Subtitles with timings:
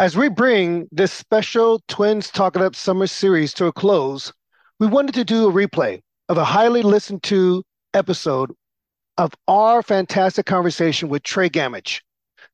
[0.00, 4.32] As we bring this special Twins Talk It Up Summer Series to a close,
[4.78, 7.62] we wanted to do a replay of a highly listened to
[7.92, 8.50] episode
[9.18, 12.00] of our fantastic conversation with Tre Gammage.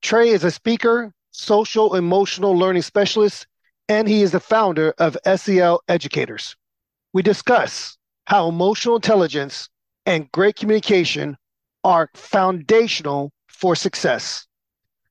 [0.03, 3.46] Tre is a speaker, social emotional learning specialist,
[3.88, 6.56] and he is the founder of SEL Educators.
[7.12, 9.68] We discuss how emotional intelligence
[10.04, 11.36] and great communication
[11.84, 14.48] are foundational for success.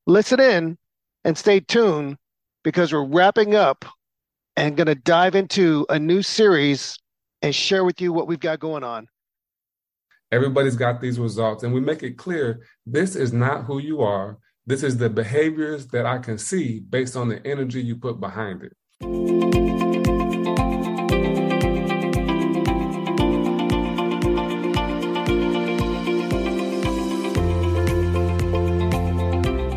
[0.06, 0.78] Listen in
[1.24, 2.18] and stay tuned
[2.66, 3.86] because we're wrapping up
[4.58, 6.98] and going to dive into a new series
[7.44, 9.08] and share with you what we've got going on.
[10.32, 14.40] Everybody's got these results, and we make it clear this is not who you are.
[14.66, 18.64] This is the behaviors that I can see based on the energy you put behind
[18.64, 18.74] it.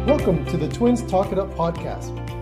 [0.06, 2.27] Welcome to the Twins Talk It Up podcast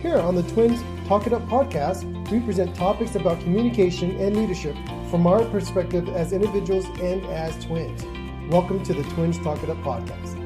[0.00, 4.74] Here on the Twins Talk It Up podcast, we present topics about communication and leadership
[5.10, 8.02] from our perspective as individuals and as twins.
[8.50, 10.38] Welcome to the Twins Talk It Up podcast.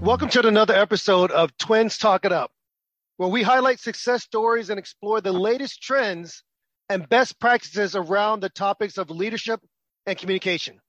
[0.00, 2.52] Welcome to another episode of Twins Talk It Up,
[3.16, 6.44] where we highlight success stories and explore the latest trends
[6.88, 9.60] and best practices around the topics of leadership
[10.06, 10.80] and communication.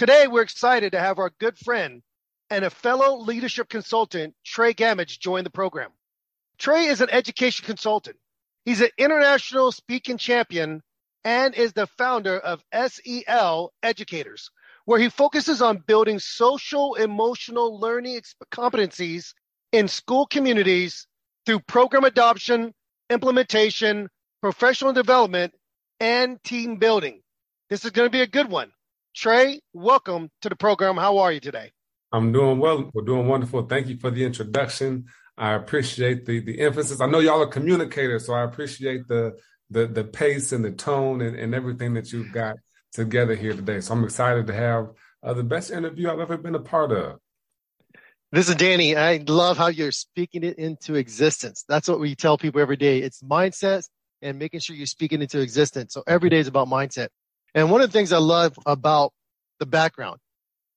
[0.00, 2.00] Today, we're excited to have our good friend
[2.48, 5.90] and a fellow leadership consultant, Tre Gammage, join the program.
[6.56, 8.16] Tre is an education consultant.
[8.64, 10.82] He's an international speaking champion
[11.22, 14.50] and is the founder of SEL Educators,
[14.86, 19.34] where he focuses on building social emotional learning competencies
[19.70, 21.06] in school communities
[21.44, 22.72] through program adoption,
[23.10, 24.08] implementation,
[24.40, 25.52] professional development,
[26.00, 27.20] and team building.
[27.68, 28.72] This is going to be a good one.
[29.14, 30.96] Tre, welcome to the program.
[30.96, 31.72] How are you today?
[32.12, 32.90] I'm doing well.
[32.94, 33.66] We're doing wonderful.
[33.66, 35.06] Thank you for the introduction.
[35.36, 37.00] I appreciate the the emphasis.
[37.00, 39.36] I know y'all are communicators, so I appreciate the
[39.68, 42.56] the the pace and the tone and, and everything that you've got
[42.92, 43.80] together here today.
[43.80, 44.90] So I'm excited to have
[45.24, 47.18] uh, the best interview I've ever been a part of.
[48.30, 48.94] This is Danny.
[48.94, 51.64] I love how you're speaking it into existence.
[51.68, 53.00] That's what we tell people every day.
[53.00, 53.88] It's mindset
[54.22, 55.94] and making sure you're speaking into existence.
[55.94, 57.08] So every day is about mindset.
[57.54, 59.12] And one of the things I love about
[59.58, 60.18] the background,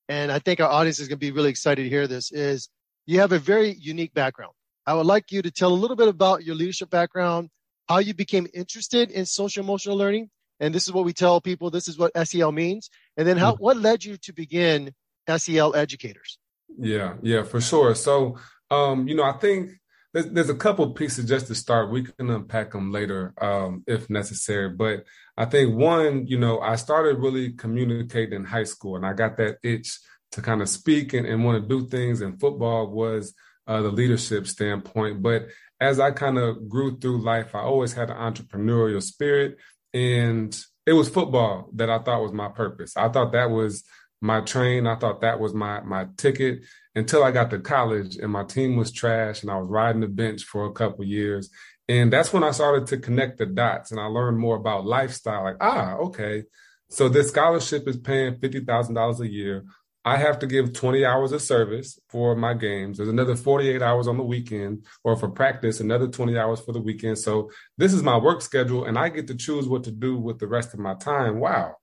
[0.09, 2.69] and I think our audience is going to be really excited to hear this, is
[3.05, 4.53] you have a very unique background.
[4.85, 7.49] I would like you to tell a little bit about your leadership background,
[7.87, 10.29] how you became interested in social emotional learning.
[10.59, 11.69] And this is what we tell people.
[11.69, 12.89] This is what SEL means.
[13.17, 13.59] And then how, mm.
[13.59, 14.93] what led you to begin
[15.37, 16.37] SEL educators?
[16.77, 17.95] Yeah, yeah, for sure.
[17.95, 18.37] So,
[18.71, 19.71] um, you know, I think
[20.13, 21.91] there's, there's a couple pieces just to start.
[21.91, 24.69] We can unpack them later um, if necessary.
[24.69, 25.05] But
[25.35, 29.37] I think one, you know, I started really communicating in high school, and I got
[29.37, 29.99] that itch
[30.33, 32.21] to kind of speak and, and want to do things.
[32.21, 33.33] And football was
[33.67, 35.21] uh, the leadership standpoint.
[35.21, 35.47] But
[35.79, 39.57] as I kind of grew through life, I always had an entrepreneurial spirit,
[39.93, 42.95] and it was football that I thought was my purpose.
[42.97, 43.83] I thought that was
[44.21, 44.87] my train.
[44.87, 46.63] I thought that was my my ticket
[46.95, 50.07] until I got to college and my team was trash and I was riding the
[50.07, 51.49] bench for a couple years.
[51.89, 55.43] And that's when I started to connect the dots and I learned more about lifestyle.
[55.43, 56.43] Like, ah, okay.
[56.89, 59.65] So this scholarship is paying $50,000 a year.
[60.05, 62.97] I have to give 20 hours of service for my games.
[62.97, 66.81] There's another 48 hours on the weekend, or for practice, another 20 hours for the
[66.81, 67.19] weekend.
[67.19, 70.39] So this is my work schedule, and I get to choose what to do with
[70.39, 71.39] the rest of my time.
[71.39, 71.77] Wow.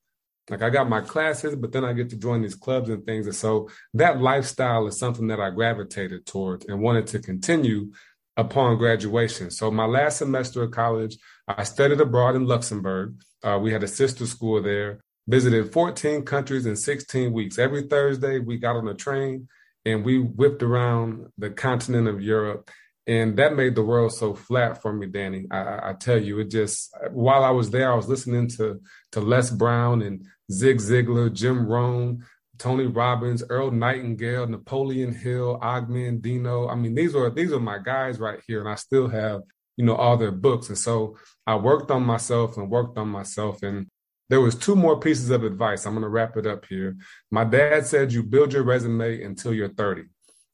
[0.50, 3.26] Like I got my classes, but then I get to join these clubs and things.
[3.26, 7.92] And so that lifestyle is something that I gravitated towards and wanted to continue
[8.40, 9.50] upon graduation.
[9.50, 13.16] So my last semester of college, I studied abroad in Luxembourg.
[13.42, 17.58] Uh, we had a sister school there, visited 14 countries in 16 weeks.
[17.58, 19.48] Every Thursday, we got on a train
[19.84, 22.70] and we whipped around the continent of Europe.
[23.06, 25.46] And that made the world so flat for me, Danny.
[25.50, 28.80] I, I tell you, it just while I was there, I was listening to
[29.12, 32.24] to Les Brown and Zig Ziglar, Jim Rohn,
[32.60, 36.70] Tony Robbins, Earl Nightingale, Napoleon Hill, Og Mandino.
[36.70, 39.40] I mean, these are these are my guys right here, and I still have
[39.76, 40.68] you know all their books.
[40.68, 41.16] And so
[41.46, 43.62] I worked on myself and worked on myself.
[43.62, 43.86] And
[44.28, 45.86] there was two more pieces of advice.
[45.86, 46.96] I'm going to wrap it up here.
[47.30, 50.02] My dad said you build your resume until you're 30.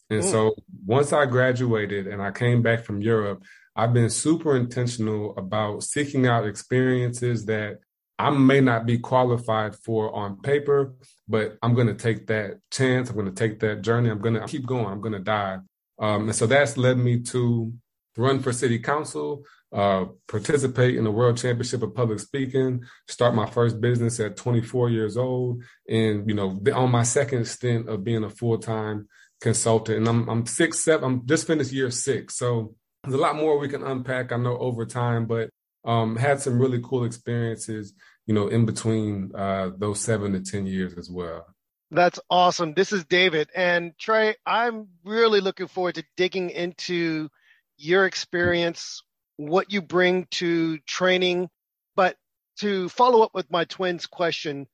[0.09, 0.31] And Ooh.
[0.31, 0.55] so
[0.87, 3.43] once I graduated and I came back from Europe,
[3.75, 7.81] I've been super intentional about seeking out experiences that
[8.19, 10.95] I may not be qualified for on paper,
[11.29, 13.11] but I'm going to take that chance.
[13.11, 14.11] I'm going to take that journey.
[14.11, 14.87] I'm going to keep going.
[14.87, 15.61] I'm going to dive.
[15.99, 17.73] Um, and so that's led me to
[18.17, 23.49] run for city council, uh, participate in the World Championship of Public Speaking, start my
[23.49, 28.25] first business at 24 years old, and you know, on my second stint of being
[28.25, 29.09] a full time
[29.41, 29.99] consultant.
[29.99, 31.05] And I'm I'm six seven.
[31.05, 34.33] I'm just finished year six, so there's a lot more we can unpack.
[34.33, 35.51] I know over time, but
[35.87, 37.95] um, had some really cool experiences,
[38.27, 41.47] you know, in between uh, those seven to ten years as well.
[41.91, 42.75] That's awesome.
[42.75, 44.35] This is David and Tre.
[44.45, 47.29] I'm really looking forward to digging into
[47.77, 49.03] your experience,
[49.37, 51.49] what you bring to training.
[51.95, 52.17] But
[52.59, 54.67] to follow up with my twins question,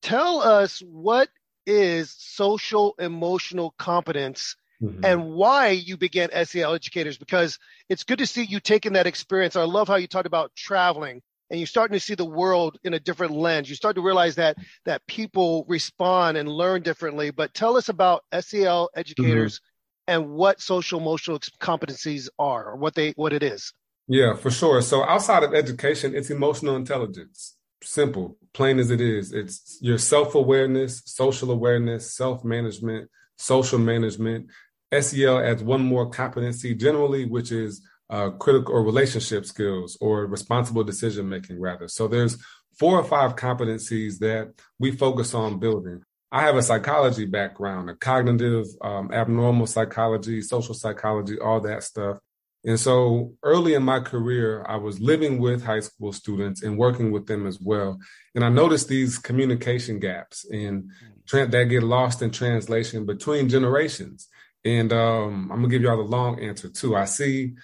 [0.00, 1.28] tell us what
[1.66, 5.04] is social emotional competence mm-hmm.
[5.04, 9.56] and why you began SEL educators because it's good to see you taking that experience.
[9.56, 12.94] I love how you talked about traveling and you're starting to see the world in
[12.94, 13.68] a different lens.
[13.68, 14.56] You start to realize that
[14.86, 17.30] that people respond and learn differently.
[17.30, 20.14] But tell us about SEL educators mm-hmm.
[20.14, 23.72] and what social emotional competencies are or what they what it is.
[24.06, 24.82] Yeah, for sure.
[24.82, 29.32] So outside of education, it's emotional intelligence simple, plain as it is.
[29.32, 34.50] It's your self awareness, social awareness, self management, social management.
[34.98, 40.84] SEL adds one more competency generally, which is uh, critical or relationship skills or responsible
[40.84, 41.88] decision making, rather.
[41.88, 42.38] So there's
[42.78, 46.02] four or five competencies that we focus on building.
[46.30, 52.18] I have a psychology background, a cognitive, um, abnormal psychology, social psychology, all that stuff.
[52.64, 57.12] And so early in my career, I was living with high school students and working
[57.12, 58.00] with them as well.
[58.34, 60.90] And I noticed these communication gaps and
[61.26, 64.28] tra- that get lost in translation between generations.
[64.64, 66.96] And um, I'm gonna give y'all the long answer too.
[66.96, 67.54] I see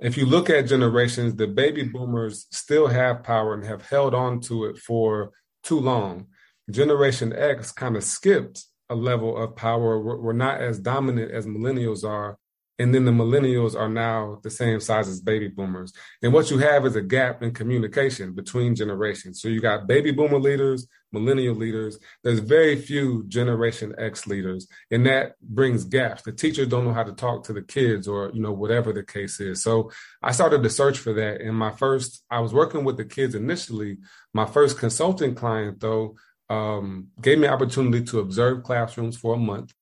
[0.00, 4.40] if you look at generations, the baby boomers still have power and have held on
[4.42, 5.30] to it for
[5.62, 6.26] too long.
[6.70, 10.00] Generation X kind of skipped a level of power.
[10.00, 12.38] We're, we're not as dominant as millennials are
[12.80, 15.92] and then the millennials are now the same size as baby boomers.
[16.22, 19.42] And what you have is a gap in communication between generations.
[19.42, 21.98] So you got baby boomer leaders, millennial leaders.
[22.22, 26.22] There's very few Generation X leaders, and that brings gaps.
[26.22, 29.02] The teachers don't know how to talk to the kids, or you know whatever the
[29.02, 29.62] case is.
[29.62, 29.90] So
[30.22, 31.40] I started to search for that.
[31.40, 33.98] And my first, I was working with the kids initially.
[34.34, 36.16] My first consulting client, though,
[36.48, 39.72] um, gave me opportunity to observe classrooms for a month.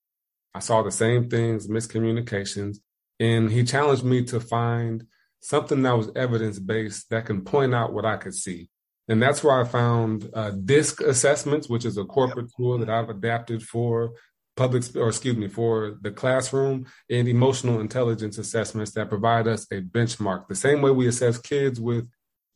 [0.54, 2.78] I saw the same things, miscommunications.
[3.20, 5.06] And he challenged me to find
[5.40, 8.68] something that was evidence based that can point out what I could see.
[9.08, 12.56] And that's where I found uh, DISC assessments, which is a corporate yep.
[12.56, 14.12] tool that I've adapted for
[14.56, 19.80] public, or excuse me, for the classroom and emotional intelligence assessments that provide us a
[19.80, 20.48] benchmark.
[20.48, 22.08] The same way we assess kids with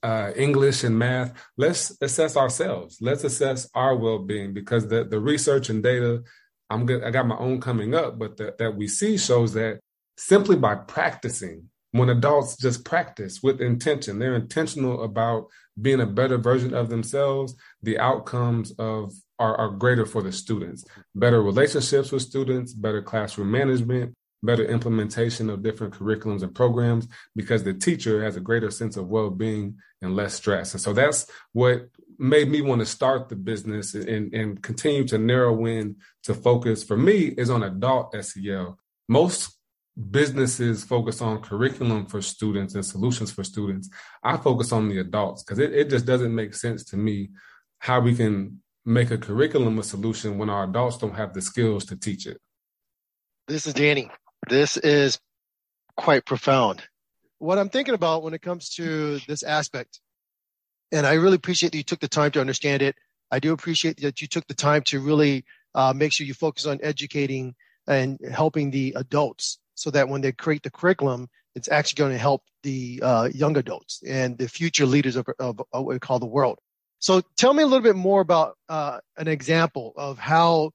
[0.03, 2.99] uh, English and math, let's assess ourselves.
[3.01, 6.25] Let's assess our well-being because the, the research and data,
[6.69, 7.05] I'm good.
[7.05, 9.81] I got my own coming up, but the, that we see shows that
[10.19, 11.69] simply by practicing.
[11.95, 15.49] When adults just practice with intention, they're intentional about
[15.81, 20.85] being a better version of themselves, the outcomes of are, are greater for the students.
[21.15, 27.63] Better relationships with students, better classroom management, better implementation of different curriculums and programs because
[27.63, 30.75] the teacher has a greater sense of well-being and less stress.
[30.75, 35.19] And so that's what made me want to start the business and, and continue to
[35.19, 38.79] narrow in to focus for me is on adult SEL.
[39.09, 39.57] Most
[40.11, 43.91] businesses focus on curriculum for students and solutions for students.
[44.23, 47.31] I focus on the adults because it, it just doesn't make sense to me
[47.79, 51.85] how we can make a curriculum a solution when our adults don't have the skills
[51.87, 52.39] to teach it.
[53.49, 54.11] This is Danny.
[54.49, 55.19] This is
[55.97, 56.83] quite profound.
[57.39, 60.01] What I'm thinking about when it comes to this aspect,
[60.91, 62.97] and I really appreciate that you took the time to understand it.
[63.31, 65.45] I do appreciate that you took the time to really
[65.75, 67.55] uh, make sure you focus on educating
[67.87, 72.19] and helping the adults so that when they create the curriculum, it's actually going to
[72.19, 76.21] help the uh, young adults and the future leaders of, of, of, what we call
[76.21, 76.59] the world.
[77.01, 80.71] So tell me a little bit more about uh, an example of how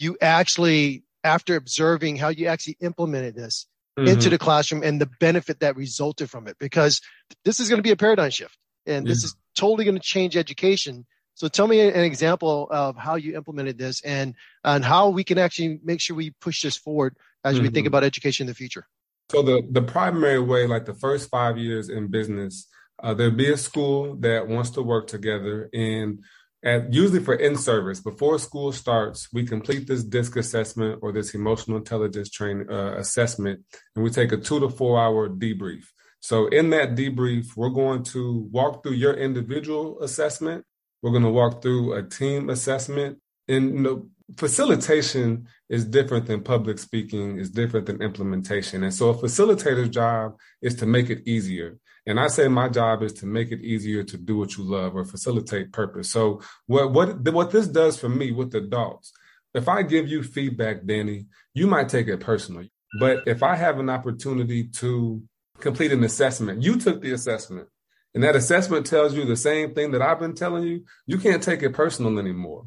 [0.00, 4.08] you actually, after observing how you actually implemented this mm-hmm.
[4.08, 7.00] into the classroom and the benefit that resulted from it, because
[7.44, 10.36] this is going to be a paradigm shift and this is totally going to change
[10.36, 11.06] education.
[11.38, 15.38] So tell me an example of how you implemented this and, and how we can
[15.38, 17.62] actually make sure we push this forward as mm-hmm.
[17.62, 17.94] we think mm-hmm.
[17.94, 18.88] about education in the future?
[19.30, 22.66] So the the primary way, like the first five years in business,
[23.00, 26.18] uh, there'd be a school that wants to work together, and
[26.64, 31.32] at usually for in service before school starts we complete this disc assessment or this
[31.32, 33.60] emotional intelligence training uh, assessment
[33.94, 35.84] and we take a two to four hour debrief
[36.18, 40.64] so in that debrief we're going to walk through your individual assessment
[41.02, 46.42] we're going to walk through a team assessment and you know, facilitation is different than
[46.42, 51.26] public speaking is different than implementation and so a facilitator's job is to make it
[51.26, 51.78] easier
[52.08, 54.96] and I say my job is to make it easier to do what you love
[54.96, 56.10] or facilitate purpose.
[56.10, 59.12] So what what what this does for me with adults,
[59.52, 62.72] if I give you feedback, Danny, you might take it personally.
[62.98, 65.22] But if I have an opportunity to
[65.60, 67.68] complete an assessment, you took the assessment,
[68.14, 71.42] and that assessment tells you the same thing that I've been telling you, you can't
[71.42, 72.66] take it personal anymore.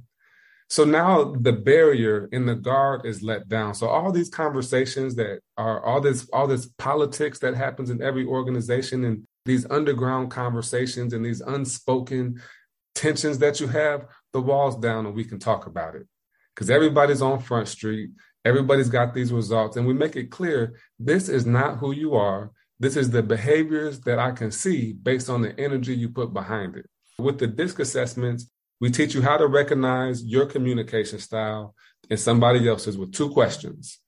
[0.69, 3.73] So now the barrier in the guard is let down.
[3.73, 8.25] So all these conversations that are all this all this politics that happens in every
[8.25, 12.41] organization and these underground conversations and these unspoken
[12.95, 16.07] tensions that you have, the walls down and we can talk about it.
[16.55, 18.11] Because everybody's on Front Street,
[18.45, 22.51] everybody's got these results, and we make it clear this is not who you are.
[22.81, 26.75] This is the behaviors that I can see based on the energy you put behind
[26.75, 26.89] it.
[27.19, 31.75] With the DISC assessments, we teach you how to recognize your communication style
[32.09, 33.99] and somebody else's with two questions,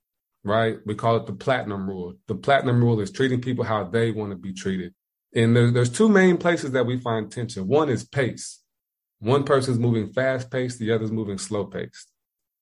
[0.44, 0.78] right?
[0.88, 2.16] We call it the platinum rule.
[2.28, 4.96] The platinum rule is treating people how they want to be treated.
[5.36, 7.68] And there, there's two main places that we find tension.
[7.68, 8.60] One is pace.
[9.20, 12.12] One person's moving fast paced, the other's moving slow paced.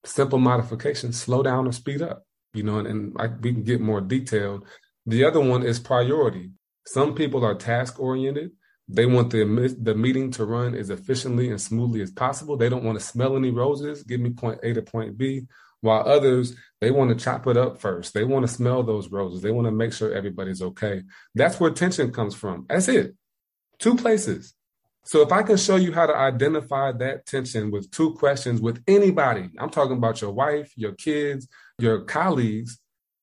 [0.04, 3.80] Simple modification, slow down or speed up, you know, and, and I, we can get
[3.80, 4.68] more detailed.
[5.06, 6.52] The other one is priority.
[6.86, 8.52] Some people are task oriented.
[8.88, 12.58] They want the, the meeting to run as efficiently and smoothly as possible.
[12.58, 14.04] They don't want to smell any roses.
[14.04, 15.48] Give me point A to point B.
[15.80, 18.14] While others, they want to chop it up first.
[18.14, 19.42] They want to smell those roses.
[19.42, 21.04] They want to make sure everybody's okay.
[21.34, 22.66] That's where tension comes from.
[22.70, 23.16] That's it.
[23.80, 24.54] Two places.
[25.04, 28.84] So if I can show you how to identify that tension with two questions with
[28.88, 31.48] anybody, I'm talking about your wife, your kids,
[31.80, 32.80] your colleagues,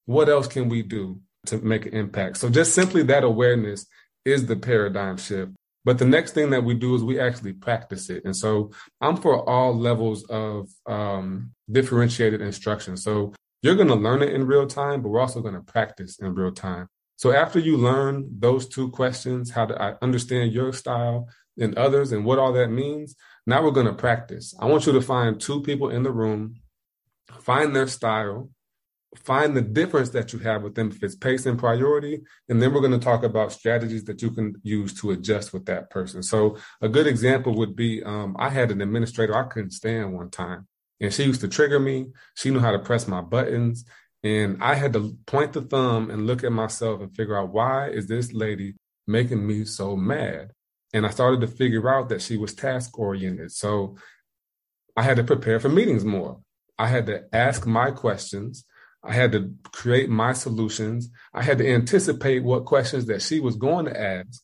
[0.07, 2.38] what else can we do to make an impact?
[2.38, 3.87] So just simply that awareness
[4.25, 5.52] is the paradigm shift.
[5.85, 8.25] But the next thing that we do is we actually practice it.
[8.25, 12.97] And so I'm for all levels of um, differentiated instruction.
[12.97, 16.19] So you're going to learn it in real time, but we're also going to practice
[16.19, 16.88] in real time.
[17.17, 21.28] So after you learn those two questions, how to understand your style
[21.59, 24.55] and others and what all that means, now we're going to practice.
[24.61, 26.57] I want you to find two people in the room,
[27.40, 28.50] find their style,
[29.17, 30.91] find the difference that you have with them.
[30.91, 34.31] If it's pace and priority and then we're going to talk about strategies that you
[34.31, 36.23] can use to adjust with that person.
[36.23, 40.31] So a good example would be um, i had an administrator i couldn't stand one
[40.31, 40.67] time
[41.00, 42.09] and she used to trigger me.
[42.35, 43.85] She knew how to press my buttons
[44.23, 47.88] and i had to point the thumb and look at myself and figure out why
[47.88, 48.75] is this lady
[49.07, 50.50] making me so mad?
[50.93, 53.53] And i started to figure out that she was task oriented.
[53.53, 53.97] So
[54.99, 56.41] i had to prepare for meetings more.
[56.79, 58.65] I had to ask my questions
[59.09, 61.09] I had to create my solutions.
[61.33, 64.43] I had to anticipate what questions that she was going to ask,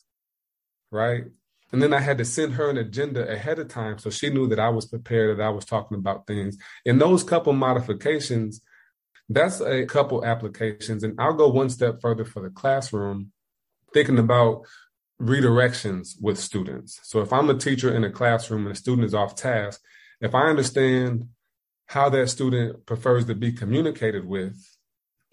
[0.90, 1.24] right?
[1.70, 4.48] And then I had to send her an agenda ahead of time so she knew
[4.48, 6.56] that I was prepared, that I was talking about things.
[6.86, 8.62] In those couple modifications,
[9.28, 11.02] that's a couple applications.
[11.02, 13.32] And I'll go one step further for the classroom,
[13.92, 14.62] thinking about
[15.20, 17.00] redirections with students.
[17.02, 19.82] So if I'm a teacher in a classroom and a student is off task,
[20.22, 21.28] if I understand
[21.86, 24.56] how that student prefers to be communicated with,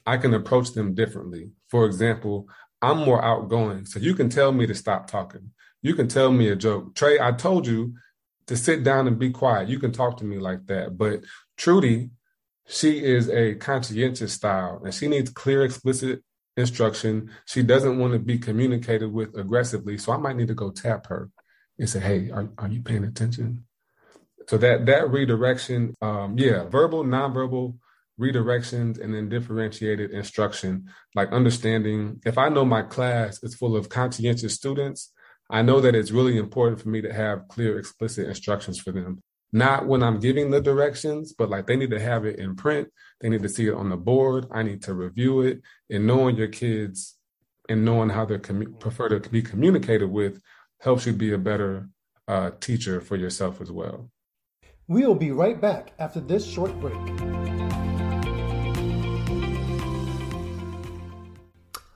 [0.05, 1.51] I can approach them differently.
[1.69, 2.47] For example,
[2.81, 5.51] I'm more outgoing, so you can tell me to stop talking.
[5.81, 6.95] You can tell me a joke.
[6.95, 7.95] Tre, I told you
[8.47, 9.69] to sit down and be quiet.
[9.69, 10.97] You can talk to me like that.
[10.97, 11.23] But
[11.57, 12.09] Trudy,
[12.67, 16.23] she is a conscientious style and she needs clear, explicit
[16.57, 17.31] instruction.
[17.45, 19.97] She doesn't want to be communicated with aggressively.
[19.97, 21.29] So I might need to go tap her
[21.79, 23.65] and say, Hey, are, are you paying attention?
[24.51, 27.77] So that that redirection, um, yeah, verbal, nonverbal
[28.19, 32.19] redirections, and then differentiated instruction, like understanding.
[32.25, 35.13] If I know my class is full of conscientious students,
[35.49, 39.21] I know that it's really important for me to have clear, explicit instructions for them.
[39.53, 42.89] Not when I'm giving the directions, but like they need to have it in print.
[43.21, 44.47] They need to see it on the board.
[44.51, 45.61] I need to review it.
[45.89, 47.15] And knowing your kids
[47.69, 50.41] and knowing how they commu- prefer to be communicated with
[50.81, 51.87] helps you be a better
[52.27, 54.11] uh, teacher for yourself as well.
[54.91, 56.97] We'll be right back after this short break.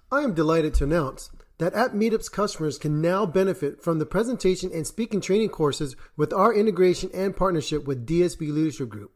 [0.10, 4.72] I am delighted to announce that App Meetup's customers can now benefit from the presentation
[4.74, 9.12] and speaking training courses with our integration and partnership with DSB Leadership Group.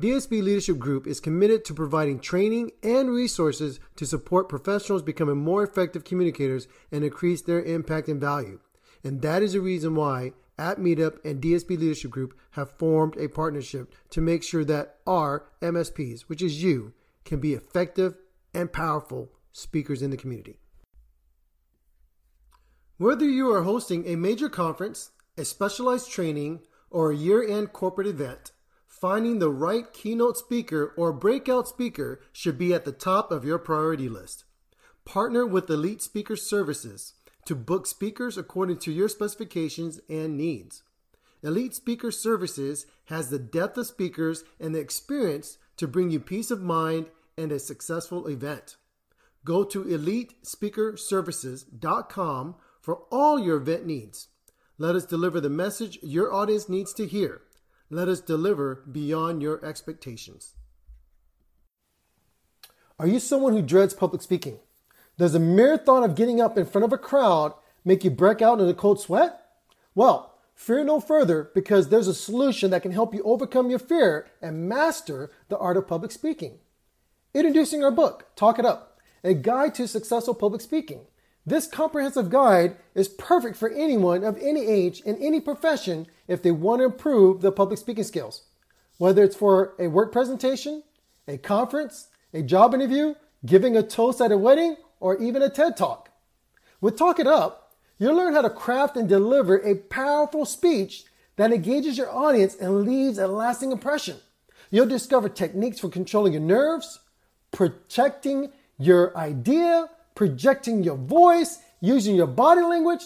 [0.00, 5.62] DSB Leadership Group is committed to providing training and resources to support professionals becoming more
[5.62, 8.58] effective communicators and increase their impact and value.
[9.04, 13.28] And that is the reason why at Meetup and DSB Leadership Group have formed a
[13.28, 16.92] partnership to make sure that our MSPs, which is you,
[17.24, 18.16] can be effective
[18.52, 20.58] and powerful speakers in the community.
[22.96, 26.60] Whether you are hosting a major conference, a specialized training,
[26.90, 28.50] or a year end corporate event,
[28.86, 33.58] finding the right keynote speaker or breakout speaker should be at the top of your
[33.58, 34.44] priority list.
[35.04, 37.14] Partner with Elite Speaker Services
[37.48, 40.82] to book speakers according to your specifications and needs.
[41.42, 46.50] Elite Speaker Services has the depth of speakers and the experience to bring you peace
[46.50, 47.06] of mind
[47.38, 48.76] and a successful event.
[49.46, 54.28] Go to elitespeakerservices.com for all your event needs.
[54.76, 57.40] Let us deliver the message your audience needs to hear.
[57.88, 60.52] Let us deliver beyond your expectations.
[62.98, 64.58] Are you someone who dreads public speaking?
[65.18, 67.52] Does the mere thought of getting up in front of a crowd
[67.84, 69.40] make you break out in a cold sweat?
[69.92, 74.28] Well, fear no further because there's a solution that can help you overcome your fear
[74.40, 76.58] and master the art of public speaking.
[77.34, 81.00] Introducing our book, Talk It Up, a guide to successful public speaking.
[81.44, 86.52] This comprehensive guide is perfect for anyone of any age in any profession if they
[86.52, 88.44] want to improve their public speaking skills.
[88.98, 90.84] Whether it's for a work presentation,
[91.26, 95.76] a conference, a job interview, giving a toast at a wedding, or even a TED
[95.76, 96.10] Talk.
[96.80, 101.04] With Talk It Up, you'll learn how to craft and deliver a powerful speech
[101.36, 104.16] that engages your audience and leaves a lasting impression.
[104.70, 107.00] You'll discover techniques for controlling your nerves,
[107.52, 113.04] protecting your idea, projecting your voice, using your body language,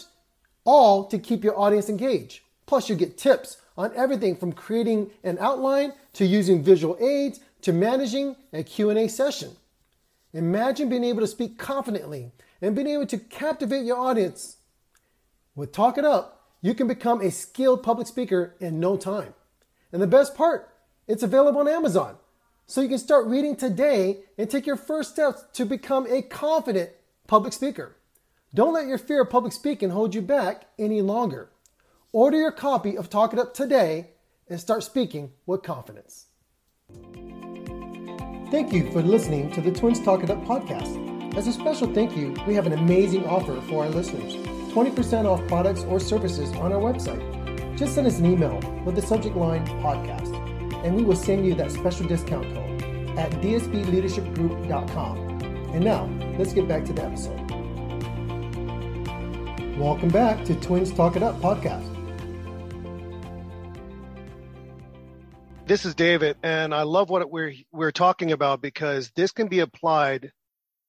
[0.65, 2.41] all to keep your audience engaged.
[2.67, 7.73] Plus, you get tips on everything from creating an outline to using visual aids to
[7.73, 9.51] managing a Q&A session.
[10.35, 14.57] Imagine being able to speak confidently and being able to captivate your audience.
[15.55, 19.35] With Talk It Up, you can become a skilled public speaker in no time.
[19.93, 20.75] And the best part,
[21.07, 22.17] it's available on Amazon.
[22.67, 26.91] So you can start reading today and take your first steps to become a confident
[27.27, 27.97] public speaker.
[28.55, 31.51] Don't let your fear of public speaking hold you back any longer.
[32.13, 34.13] Order your copy of Talk It Up today
[34.49, 36.27] and start speaking with confidence.
[38.53, 41.35] Thank you for listening to the Twins Talk It Up podcast.
[41.35, 44.35] As a special thank you, we have an amazing offer for our listeners
[44.75, 47.79] 20% off products or services on our website.
[47.79, 50.35] Just send us an email with the subject line podcast,
[50.85, 52.83] and we will send you that special discount code
[53.19, 55.19] at dsbleadershipgroup.com.
[55.73, 57.41] And now, let's get back to the episode.
[59.79, 61.92] Welcome back to Twins Talk It Up podcast.
[65.65, 69.61] This is David, and I love what we're we're talking about because this can be
[69.61, 70.33] applied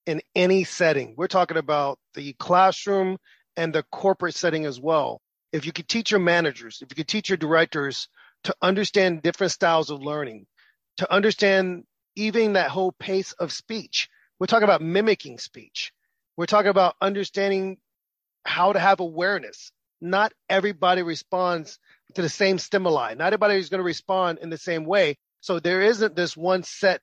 [0.08, 1.14] in any setting.
[1.16, 3.18] We're talking about the classroom
[3.56, 5.22] and the corporate setting as well.
[5.52, 8.10] If you could teach your managers, if you could teach your directors
[8.46, 10.48] to understand different styles of learning,
[10.98, 11.84] to understand
[12.16, 14.10] even that whole pace of speech.
[14.40, 15.94] We're talking about mimicking speech.
[16.36, 17.78] We're talking about understanding
[18.44, 19.72] how to have awareness.
[20.02, 21.80] Not everybody responds
[22.16, 23.14] to the same stimuli.
[23.16, 25.18] Not everybody is going to respond in the same way.
[25.42, 27.02] So there isn't this one set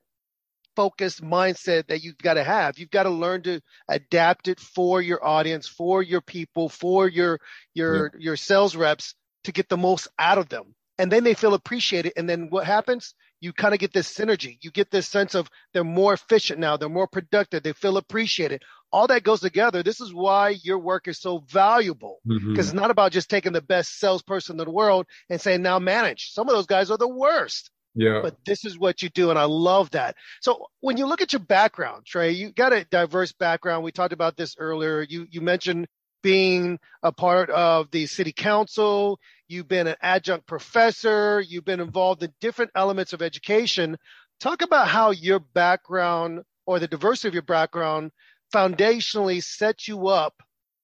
[0.76, 2.78] focused mindset that you've got to have.
[2.78, 7.40] You've got to learn to adapt it for your audience, for your people, for your
[7.74, 8.18] your yeah.
[8.18, 10.74] your sales reps to get the most out of them.
[10.98, 12.12] And then they feel appreciated.
[12.16, 13.14] And then what happens?
[13.40, 14.58] You kind of get this synergy.
[14.60, 16.76] You get this sense of they're more efficient now.
[16.76, 17.62] They're more productive.
[17.62, 19.82] They feel appreciated all that goes together.
[19.82, 22.60] This is why your work is so valuable because mm-hmm.
[22.60, 26.32] it's not about just taking the best salesperson in the world and saying, now manage.
[26.32, 27.70] Some of those guys are the worst.
[27.94, 28.20] Yeah.
[28.22, 29.30] But this is what you do.
[29.30, 30.16] And I love that.
[30.40, 33.84] So when you look at your background, Tre, you got a diverse background.
[33.84, 35.02] We talked about this earlier.
[35.02, 35.88] You, you mentioned
[36.22, 39.18] being a part of the city council.
[39.48, 41.40] You've been an adjunct professor.
[41.40, 43.96] You've been involved in different elements of education.
[44.38, 48.12] Talk about how your background or the diversity of your background
[48.52, 50.42] foundationally set you up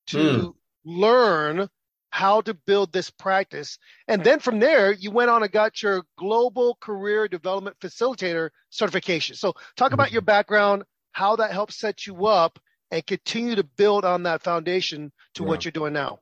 [0.08, 0.54] to mm.
[0.84, 1.68] learn
[2.10, 3.78] how to build this practice.
[4.08, 9.36] And then from there, you went on and got your global career development facilitator certification.
[9.36, 10.26] So talk about your mm-hmm.
[10.26, 12.58] background, how that helps set you up
[12.90, 15.48] and continue to build on that foundation to yeah.
[15.48, 16.20] what you're doing now.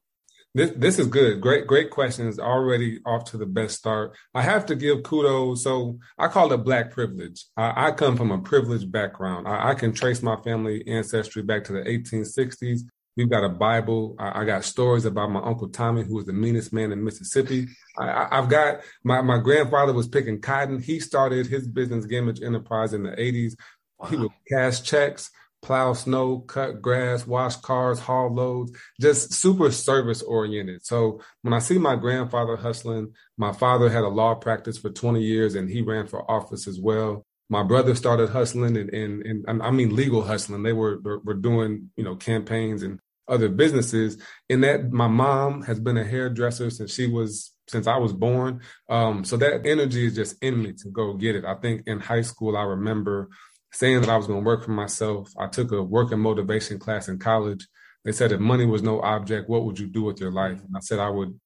[0.55, 1.41] This this is good.
[1.41, 2.39] Great great questions.
[2.39, 4.17] Already off to the best start.
[4.35, 5.65] I have to give kudos.
[5.65, 7.45] So I call it black privilege.
[7.57, 9.49] I, I come from a privileged background.
[9.49, 12.83] I, I, can trace my family ancestry back to the 1860s.
[13.17, 14.15] We've got a Bible.
[14.17, 17.67] I, I, got stories about my uncle Tommy, who was the meanest man in Mississippi.
[17.99, 20.81] I, have got my my grandfather was picking cotton.
[20.81, 23.55] He started his business, Gammage Enterprise, in the 80s.
[23.99, 24.09] Wow.
[24.09, 25.33] He would cash checks
[25.65, 30.85] plow snow, cut grass, wash cars, haul loads, just super service oriented.
[30.85, 35.23] So when I see my grandfather hustling, my father had a law practice for 20
[35.23, 37.25] years and he ran for office as well.
[37.49, 40.63] My brother started hustling and, and, and I mean legal hustling.
[40.63, 44.19] They were, were, were doing, you know, campaigns and other businesses.
[44.49, 48.61] And that my mom has been a hairdresser since she was since I was born.
[48.91, 51.47] Um, so that energy is just in me to go get it.
[51.47, 53.31] I think in high school, I remember
[53.75, 55.33] saying that I was going to work for myself.
[55.39, 57.67] I took a work and motivation class in college.
[58.05, 60.63] They said if money was no object, what would you do with your life?
[60.63, 61.39] And I said I would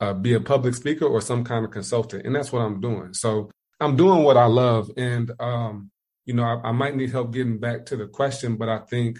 [0.00, 3.14] uh, be a public speaker or some kind of consultant, and that's what I'm doing.
[3.14, 5.90] So I'm doing what I love, and um,
[6.24, 9.18] you know I, I might need help getting back to the question, but I think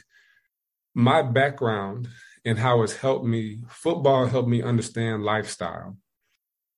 [0.95, 2.09] my background
[2.45, 3.63] and how it's helped me.
[3.69, 5.97] Football helped me understand lifestyle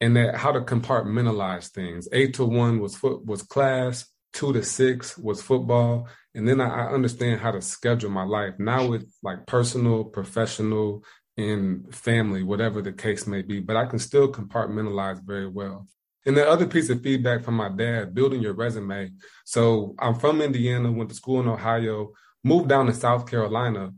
[0.00, 2.08] and that how to compartmentalize things.
[2.12, 6.68] Eight to one was foot was class, two to six was football, and then I,
[6.68, 8.54] I understand how to schedule my life.
[8.58, 11.02] Now it's like personal, professional,
[11.38, 13.60] and family, whatever the case may be.
[13.60, 15.88] But I can still compartmentalize very well.
[16.26, 19.12] And the other piece of feedback from my dad, building your resume.
[19.44, 23.92] So I'm from Indiana, went to school in Ohio, moved down to South Carolina,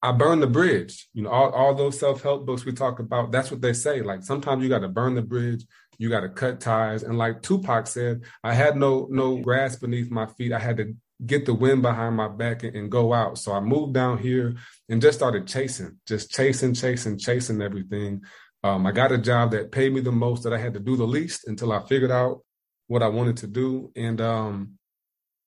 [0.00, 1.08] I burned the bridge.
[1.12, 4.00] You know, all, all those self help books we talk about, that's what they say.
[4.02, 5.64] Like sometimes you got to burn the bridge,
[5.98, 7.02] you got to cut ties.
[7.02, 10.52] And like Tupac said, I had no no grass beneath my feet.
[10.52, 10.94] I had to
[11.26, 13.38] get the wind behind my back and, and go out.
[13.38, 14.56] So I moved down here
[14.88, 18.22] and just started chasing, just chasing, chasing, chasing everything.
[18.62, 20.96] Um, I got a job that paid me the most that I had to do
[20.96, 22.42] the least until I figured out
[22.86, 23.90] what I wanted to do.
[23.96, 24.78] And um,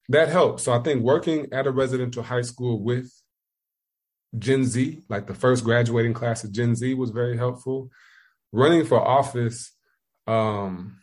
[0.09, 0.59] that helped.
[0.59, 3.11] So I think working at a residential high school with
[4.37, 7.89] Gen Z, like the first graduating class of Gen Z was very helpful.
[8.51, 9.71] Running for office,
[10.27, 11.01] um,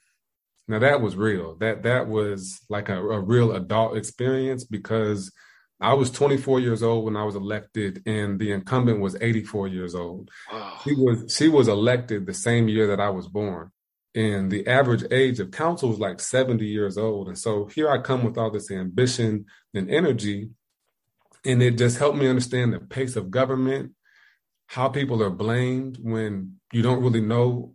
[0.69, 1.57] now that was real.
[1.57, 5.33] That that was like a, a real adult experience because
[5.81, 9.95] I was 24 years old when I was elected, and the incumbent was 84 years
[9.95, 10.31] old.
[10.53, 10.81] Wow.
[10.85, 13.71] She was she was elected the same year that I was born,
[14.15, 17.29] and the average age of council was like 70 years old.
[17.29, 20.51] And so here I come with all this ambition and energy,
[21.45, 23.93] and it just helped me understand the pace of government,
[24.67, 27.75] how people are blamed when you don't really know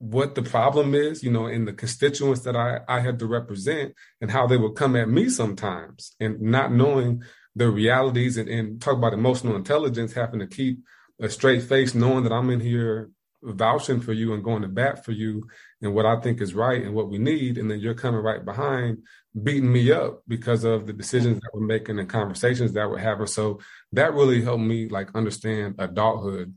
[0.00, 3.94] what the problem is, you know, in the constituents that I, I had to represent
[4.22, 7.22] and how they would come at me sometimes and not knowing
[7.54, 10.78] the realities and, and talk about emotional intelligence, having to keep
[11.20, 13.10] a straight face, knowing that I'm in here
[13.42, 15.46] vouching for you and going to bat for you
[15.82, 17.58] and what I think is right and what we need.
[17.58, 19.02] And then you're coming right behind,
[19.42, 23.26] beating me up because of the decisions that we're making and conversations that we're having.
[23.26, 23.60] So
[23.92, 26.54] that really helped me like understand adulthood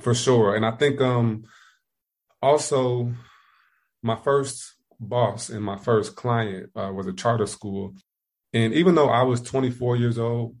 [0.00, 0.56] for sure.
[0.56, 1.44] And I think um
[2.42, 3.12] also
[4.02, 7.94] my first boss and my first client uh, was a charter school.
[8.52, 10.56] And even though I was 24 years old,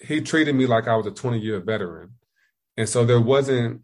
[0.00, 2.14] he treated me like I was a 20 year veteran.
[2.76, 3.82] And so there wasn't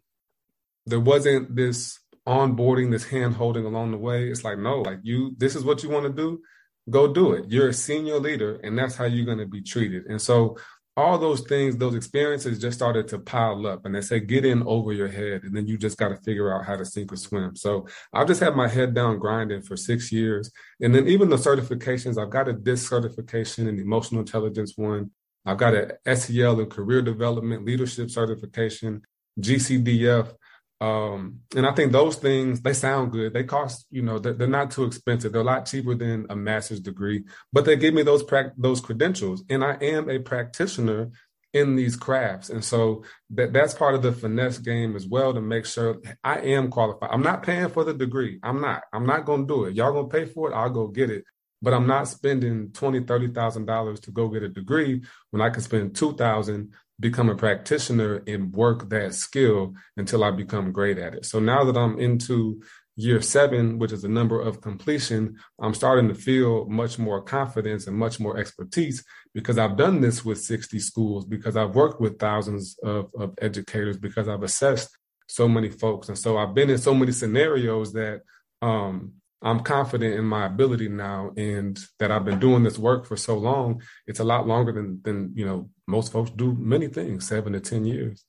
[0.86, 4.28] there wasn't this onboarding, this hand holding along the way.
[4.28, 6.40] It's like, no, like you, this is what you want to do,
[6.88, 7.46] go do it.
[7.48, 10.06] You're a senior leader, and that's how you're going to be treated.
[10.06, 10.56] And so
[10.98, 13.86] all those things, those experiences just started to pile up.
[13.86, 15.44] And they say, get in over your head.
[15.44, 17.54] And then you just got to figure out how to sink or swim.
[17.54, 20.50] So I've just had my head down grinding for six years.
[20.80, 25.12] And then even the certifications, I've got a DISC certification and emotional intelligence one.
[25.46, 29.02] I've got a SEL and career development leadership certification,
[29.38, 30.34] GCDF.
[30.80, 33.32] Um, and I think those things they sound good.
[33.32, 35.32] They cost, you know, they're, they're, not too expensive.
[35.32, 38.80] They're a lot cheaper than a master's degree, but they give me those pra- those
[38.80, 41.10] credentials, and I am a practitioner
[41.52, 42.50] in these crafts.
[42.50, 46.38] And so that that's part of the finesse game as well to make sure I
[46.40, 47.10] am qualified.
[47.12, 48.38] I'm not paying for the degree.
[48.42, 48.82] I'm not.
[48.92, 49.74] I'm not going to do it.
[49.74, 50.54] Y'all going to pay for it.
[50.54, 51.24] I'll go get it.
[51.60, 55.50] But I'm not spending twenty, thirty thousand dollars to go get a degree when I
[55.50, 60.98] can spend two thousand become a practitioner and work that skill until I become great
[60.98, 61.24] at it.
[61.26, 62.60] So now that I'm into
[62.96, 67.86] year seven, which is the number of completion, I'm starting to feel much more confidence
[67.86, 72.18] and much more expertise because I've done this with 60 schools, because I've worked with
[72.18, 74.96] thousands of, of educators, because I've assessed
[75.28, 76.08] so many folks.
[76.08, 78.22] And so I've been in so many scenarios that
[78.62, 83.16] um, I'm confident in my ability now and that I've been doing this work for
[83.16, 83.82] so long.
[84.08, 87.60] It's a lot longer than than you know most folks do many things, seven to
[87.60, 88.24] ten years.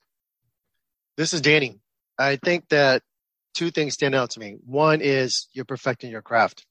[1.17, 1.79] This is Danny.
[2.17, 3.03] I think that
[3.53, 4.57] two things stand out to me.
[4.65, 6.65] One is you're perfecting your craft.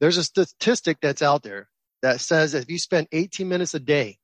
[0.00, 1.68] There's a statistic that's out there
[2.02, 4.18] that says if you spend 18 minutes a day,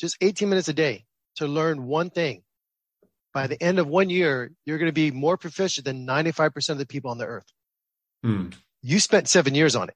[0.00, 2.42] just 18 minutes a day to learn one thing,
[3.32, 6.78] by the end of one year, you're going to be more proficient than 95% of
[6.78, 7.46] the people on the earth.
[8.24, 8.48] Hmm
[8.82, 9.94] you spent seven years on it.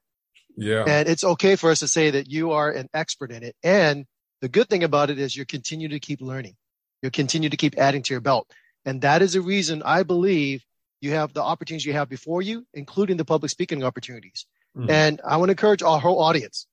[0.55, 0.83] Yeah.
[0.85, 3.55] And it's okay for us to say that you are an expert in it.
[3.63, 4.05] And
[4.43, 6.57] The good thing about it is you continue to keep learning.
[7.01, 8.45] You continue to keep adding to your belt.
[8.83, 10.65] And that is a reason I believe
[10.99, 14.45] you have the opportunities you have before you, including the public speaking opportunities.
[14.77, 14.89] Mm.
[14.89, 16.67] And I want to encourage our whole audience.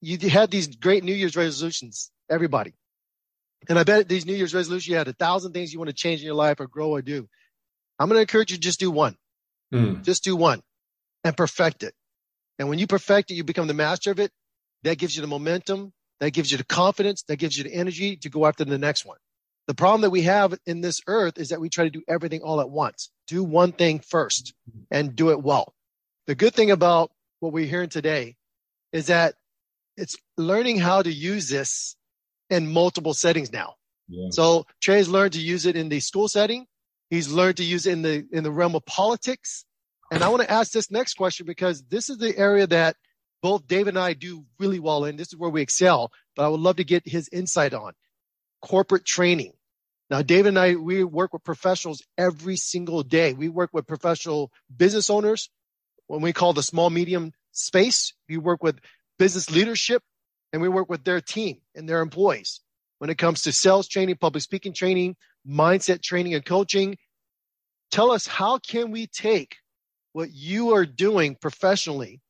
[0.00, 2.72] You had these great New Year's resolutions, everybody.
[3.68, 5.94] And I bet these New Year's resolutions, you had a thousand things you want to
[5.94, 7.28] change in your life or grow or do.
[7.98, 9.14] I'm going to encourage you to just do one.
[9.74, 10.02] Mm.
[10.04, 10.62] Just do one
[11.22, 11.92] and perfect it.
[12.58, 14.30] And when you perfect it, you become the master of it.
[14.84, 15.92] That gives you the momentum.
[16.20, 17.22] That gives you the confidence.
[17.28, 19.18] That gives you the energy to go after the next one.
[19.66, 22.40] The problem that we have in this earth is that we try to do everything
[22.40, 23.10] all at once.
[23.26, 24.54] Do one thing first
[24.90, 25.74] and do it well.
[26.26, 28.36] The good thing about what we're hearing today
[28.92, 29.34] is that
[29.96, 31.96] it's learning how to use this
[32.48, 33.74] in multiple settings now.
[34.08, 34.28] Yeah.
[34.30, 36.66] So Tre's learned to use it in the school setting.
[37.10, 39.64] He's learned to use it in the in the realm of politics.
[40.12, 42.96] And I want to ask this next question because this is the area that
[43.42, 45.16] both Dave and I do really well in.
[45.16, 47.92] This is where we excel, but I would love to get his insight on
[48.62, 49.52] corporate training.
[50.08, 53.32] Now, Dave and I, we work with professionals every single day.
[53.32, 55.50] We work with professional business owners
[56.06, 58.12] when we call the small medium space.
[58.28, 58.78] We work with
[59.18, 60.02] business leadership
[60.52, 62.60] and we work with their team and their employees
[62.98, 65.16] when it comes to sales training, public speaking training,
[65.48, 66.96] mindset training and coaching.
[67.90, 69.56] Tell us how can we take
[70.12, 72.20] what you are doing professionally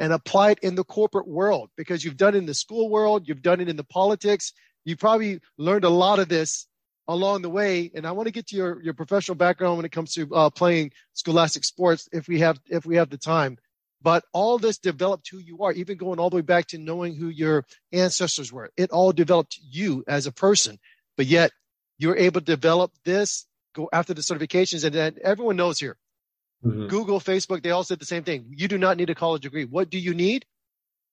[0.00, 3.28] and apply it in the corporate world because you've done it in the school world,
[3.28, 6.66] you've done it in the politics, you probably learned a lot of this
[7.06, 7.90] along the way.
[7.94, 10.50] And I want to get to your, your professional background when it comes to uh,
[10.50, 13.58] playing scholastic sports if we have if we have the time.
[14.02, 17.14] But all this developed who you are, even going all the way back to knowing
[17.14, 18.70] who your ancestors were.
[18.78, 20.78] It all developed you as a person.
[21.18, 21.50] But yet
[21.98, 25.98] you're able to develop this, go after the certifications, and then everyone knows here.
[26.64, 26.88] Mm-hmm.
[26.88, 28.46] Google, Facebook, they all said the same thing.
[28.50, 29.64] You do not need a college degree.
[29.64, 30.44] What do you need?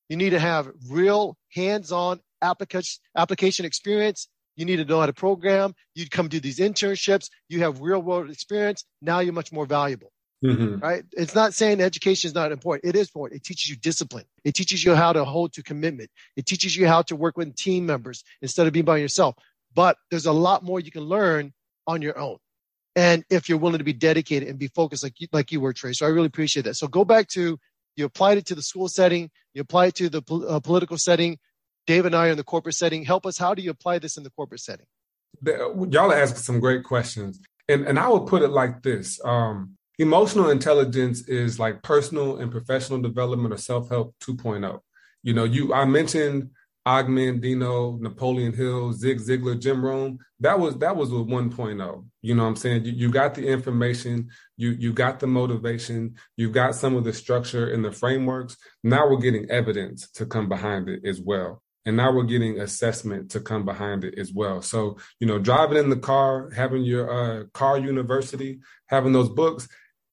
[0.09, 4.27] You need to have real hands-on application application experience.
[4.55, 5.73] You need to know how to program.
[5.95, 7.29] You come do these internships.
[7.47, 8.85] You have real world experience.
[9.01, 10.11] Now you're much more valuable.
[10.43, 10.79] Mm-hmm.
[10.79, 11.03] Right?
[11.13, 12.89] It's not saying education is not important.
[12.89, 13.41] It is important.
[13.41, 14.25] It teaches you discipline.
[14.43, 16.09] It teaches you how to hold to commitment.
[16.35, 19.35] It teaches you how to work with team members instead of being by yourself.
[19.73, 21.53] But there's a lot more you can learn
[21.85, 22.37] on your own.
[22.97, 25.71] And if you're willing to be dedicated and be focused like you, like you were,
[25.71, 25.93] Tre.
[25.93, 26.77] So I really appreciate that.
[26.77, 27.59] So go back to
[27.95, 31.37] you applied it to the school setting, you apply it to the uh, political setting.
[31.85, 33.05] Dave and I are in the corporate setting.
[33.05, 33.37] Help us.
[33.37, 34.87] How do you apply this in the corporate setting?
[35.43, 37.39] Y'all are asking some great questions.
[37.69, 39.19] And, and I would put it like this.
[39.23, 44.79] Um, emotional intelligence is like personal and professional development or self-help 2.0.
[45.21, 46.49] You know, you I mentioned
[46.87, 50.17] Og Mandino, Napoleon Hill, Zig Ziglar, Jim Rohn.
[50.39, 52.05] That was that was with 1.0.
[52.21, 52.85] You know what I'm saying?
[52.85, 57.11] You, you got the information, you you got the motivation, you got some of the
[57.11, 58.55] structure and the frameworks.
[58.85, 61.61] Now we're getting evidence to come behind it as well.
[61.85, 64.61] And now we're getting assessment to come behind it as well.
[64.61, 69.67] So, you know, driving in the car, having your uh, car university, having those books,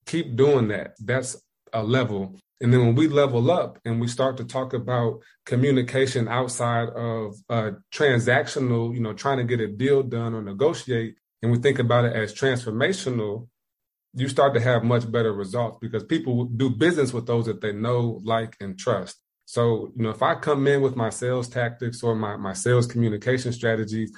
[0.06, 0.96] keep doing that.
[0.98, 1.36] That's
[1.72, 6.28] a level and then when we level up and we start to talk about communication
[6.28, 11.52] outside of uh, transactional, you know, trying to get a deal done or negotiate, and
[11.52, 13.48] we think about it as transformational,
[14.14, 17.72] you start to have much better results because people do business with those that they
[17.72, 19.20] know, like, and trust.
[19.44, 22.86] So, you know, if I come in with my sales tactics or my, my sales
[22.86, 24.10] communication strategies,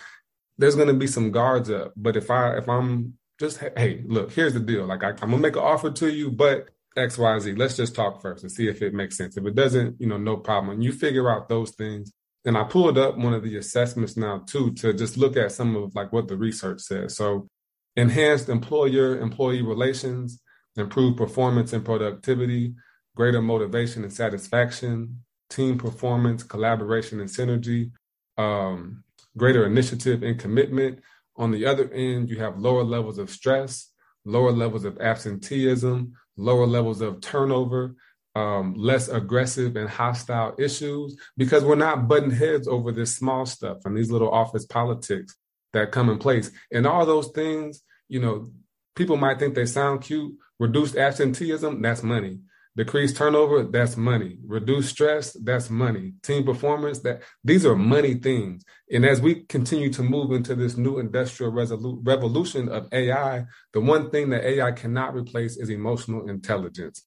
[0.57, 1.95] there's going to be some guards up.
[1.97, 4.87] But if I, if I'm just, hey, look, here's the deal.
[4.87, 7.55] Like I, I'm gonna make an offer to you, but X, Y, Z.
[7.55, 9.37] Let's just talk first and see if it makes sense.
[9.37, 10.75] If it doesn't, you know, no problem.
[10.75, 12.13] And you figure out those things.
[12.45, 15.75] And I pulled up one of the assessments now too to just look at some
[15.77, 17.17] of like what the research says.
[17.17, 17.49] So
[17.97, 20.41] enhanced employer employee relations,
[20.77, 22.75] improved performance and productivity,
[23.17, 27.91] greater motivation and satisfaction, team performance, collaboration and synergy,
[28.39, 29.03] um,
[29.37, 31.01] greater initiative and commitment.
[31.37, 33.91] On the other end, you have lower levels of stress,
[34.25, 37.95] lower levels of absenteeism, lower levels of turnover,
[38.35, 43.79] um, less aggressive and hostile issues, because we're not butting heads over this small stuff
[43.85, 45.35] and these little office politics
[45.73, 46.51] that come in place.
[46.73, 48.51] And all those things, you know,
[48.95, 50.35] people might think they sound cute.
[50.59, 52.39] Reduced absenteeism, that's money.
[52.77, 54.37] Decrease turnover, that's money.
[54.47, 56.13] Reduce stress, that's money.
[56.23, 58.65] Team performance, that these are money things.
[58.93, 63.81] And as we continue to move into this new industrial resolu- revolution of AI, the
[63.81, 67.07] one thing that AI cannot replace is emotional intelligence.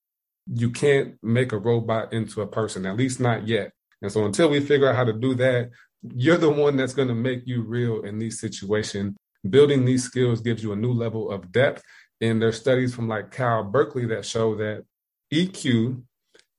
[0.51, 3.71] You can't make a robot into a person, at least not yet.
[4.01, 5.69] And so until we figure out how to do that,
[6.01, 9.15] you're the one that's going to make you real in these situations.
[9.47, 11.83] Building these skills gives you a new level of depth.
[12.21, 14.83] And there's studies from like Cal Berkeley that show that
[15.31, 16.03] EQ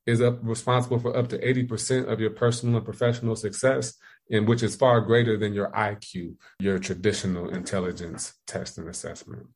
[0.06, 3.94] is up responsible for up to 80% of your personal and professional success.
[4.32, 9.48] and which is far greater than your IQ, your traditional intelligence test and assessment.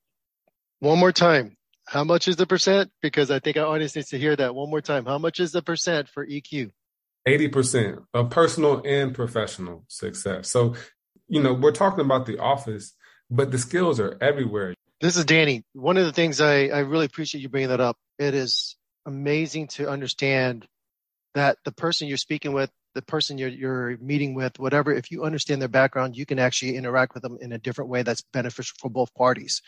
[0.81, 1.57] One more time.
[1.87, 2.90] How much is the percent?
[3.00, 5.05] Because I think our audience needs to hear that one more time.
[5.05, 6.72] How much is the percent for EQ?
[7.29, 10.50] 80% of personal and professional success.
[10.50, 10.74] So,
[11.29, 12.94] you know, we're talking about the office,
[13.31, 14.74] but the skills are everywhere.
[15.00, 15.64] This is Danny.
[15.72, 17.96] One of the things I, I really appreciate you bringing that up.
[18.18, 20.67] It is amazing to understand
[21.35, 25.25] that the person you're speaking with, the person you're, you're meeting with, whatever, if you
[25.25, 28.77] understand their background, you can actually interact with them in a different way that's beneficial
[28.79, 29.62] for both parties.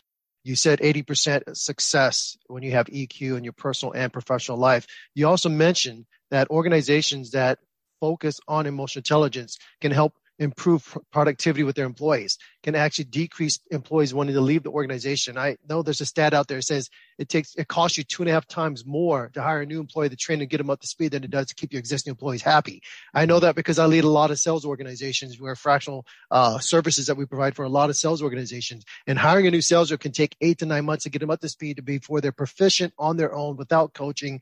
[0.45, 4.87] You said 80% success when you have EQ in your personal and professional life.
[5.15, 7.59] You also mentioned that organizations that
[8.01, 14.13] focus on emotional intelligence can help improve productivity with their employees, can actually decrease employees
[14.13, 15.39] wanting to leave the organization.
[15.39, 18.23] I know there's a stat out there that says it takes it costs you two
[18.23, 20.71] and a half times more to hire a new employee to train and get them
[20.71, 22.83] up to speed than it does to keep your existing employees happy.
[23.15, 25.41] I know that because I lead a lot of sales organizations.
[25.41, 29.47] We're fractional uh, services that we provide for a lot of sales organizations, and hiring
[29.47, 31.49] a new sales rep can take eight to nine months to get them up to
[31.49, 34.41] speed to before they're proficient on their own without coaching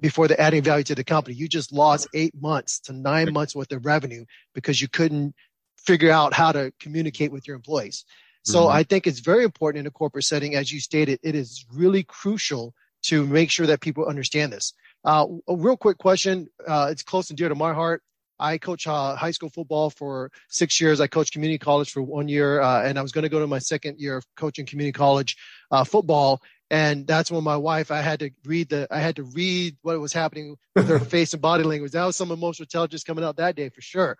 [0.00, 1.36] before they're adding value to the company.
[1.36, 5.34] You just lost eight months to nine months worth of revenue because you couldn't
[5.76, 8.04] figure out how to communicate with your employees.
[8.44, 8.76] So mm-hmm.
[8.76, 12.02] I think it's very important in a corporate setting, as you stated, it is really
[12.02, 14.72] crucial to make sure that people understand this.
[15.04, 16.48] Uh, a real quick question.
[16.66, 18.02] Uh, it's close and dear to my heart.
[18.40, 21.00] I coach uh, high school football for six years.
[21.00, 23.46] I coached community college for one year, uh, and I was going to go to
[23.46, 25.36] my second year of coaching community college
[25.70, 29.22] uh, football and that's when my wife i had to read the i had to
[29.22, 31.92] read what was happening with her face and body language.
[31.92, 34.18] That was some emotional intelligence coming out that day for sure.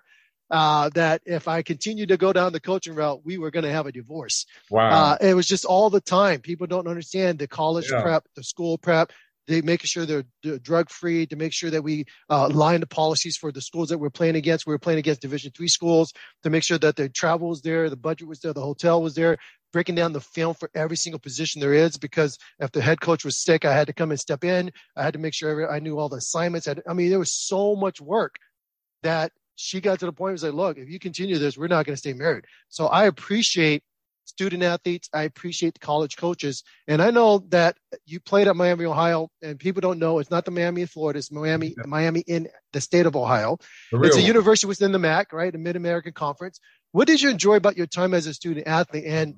[0.51, 3.73] Uh, that if i continued to go down the coaching route we were going to
[3.73, 4.47] have a divorce.
[4.71, 4.89] Wow.
[4.89, 6.41] Uh, it was just all the time.
[6.41, 8.01] People don't understand the college yeah.
[8.01, 9.13] prep the school prep.
[9.49, 13.39] They making sure they're drug free to make sure that we uh, line the policies
[13.39, 14.67] for the schools that we're playing against.
[14.67, 17.89] We were playing against Division three schools to make sure that the travel was there,
[17.89, 19.39] the budget was there, the hotel was there,
[19.73, 23.25] breaking down the film for every single position there is because if the head coach
[23.25, 24.73] was sick, I had to come and step in.
[24.97, 26.69] I had to make sure every, I knew all the assignments.
[26.69, 28.37] I, I, mean, there was so much work
[29.03, 31.69] that she got to the point where was like, look, if you continue this, we're
[31.69, 32.45] not going to stay married.
[32.69, 33.83] So I appreciate
[34.29, 35.09] student athletes.
[35.13, 36.63] I appreciate the college coaches.
[36.87, 37.77] And I know that
[38.07, 41.19] you played at Miami, Ohio, and people don't know it's not the Miami in Florida,
[41.19, 41.85] it's Miami, yeah.
[41.87, 43.59] Miami in the state of Ohio.
[43.93, 45.53] It's a university within the MAC, right?
[45.53, 46.61] The Mid American Conference.
[46.93, 49.05] What did you enjoy about your time as a student athlete?
[49.07, 49.37] And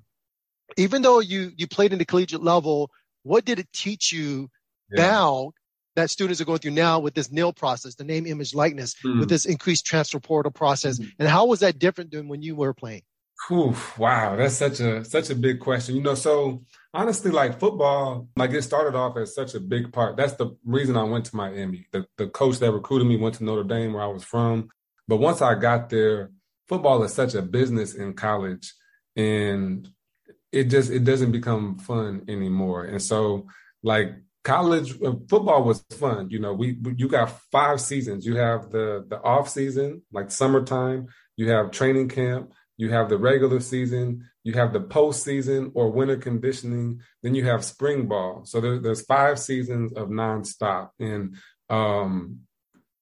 [0.76, 2.90] even though you you played in the collegiate level,
[3.22, 4.50] what did it teach you
[4.90, 5.02] yeah.
[5.02, 5.52] now
[5.96, 9.20] that students are going through now with this NIL process, the name, image, likeness, mm.
[9.20, 11.10] with this increased transfer portal process, mm.
[11.18, 13.02] and how was that different than when you were playing?
[13.50, 15.96] Oof, wow, that's such a such a big question.
[15.96, 20.16] You know, so honestly, like football, like it started off as such a big part.
[20.16, 21.86] That's the reason I went to Miami.
[21.90, 24.68] The the coach that recruited me went to Notre Dame, where I was from.
[25.08, 26.30] But once I got there,
[26.68, 28.74] football is such a business in college,
[29.16, 29.88] and
[30.52, 32.84] it just it doesn't become fun anymore.
[32.84, 33.46] And so
[33.82, 36.30] like college uh, football was fun.
[36.30, 38.26] You know, we you got five seasons.
[38.26, 41.08] You have the the off season, like summertime.
[41.36, 42.52] You have training camp.
[42.76, 44.28] You have the regular season.
[44.42, 47.00] You have the postseason or winter conditioning.
[47.22, 48.42] Then you have spring ball.
[48.46, 50.90] So there, there's five seasons of nonstop.
[50.98, 51.36] And
[51.68, 52.40] um,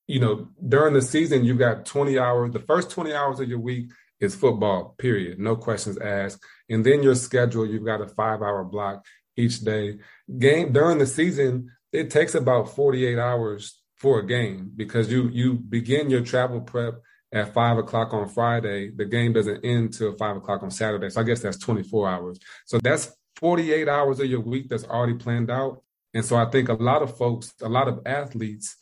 [0.08, 2.52] you know, during the season, you got 20 hours.
[2.52, 4.94] The first 20 hours of your week is football.
[4.98, 5.38] Period.
[5.38, 9.04] No questions asked and then your schedule, you've got a five hour block
[9.36, 9.98] each day.
[10.38, 15.54] Game during the season, it takes about 48 hours for a game because you you
[15.54, 17.00] begin your travel prep
[17.32, 18.90] at five o'clock on Friday.
[18.90, 21.10] The game doesn't end till five o'clock on Saturday.
[21.10, 22.38] So I guess that's 24 hours.
[22.66, 25.82] So that's 48 hours of your week that's already planned out.
[26.14, 28.76] And so I think a lot of folks, a lot of athletes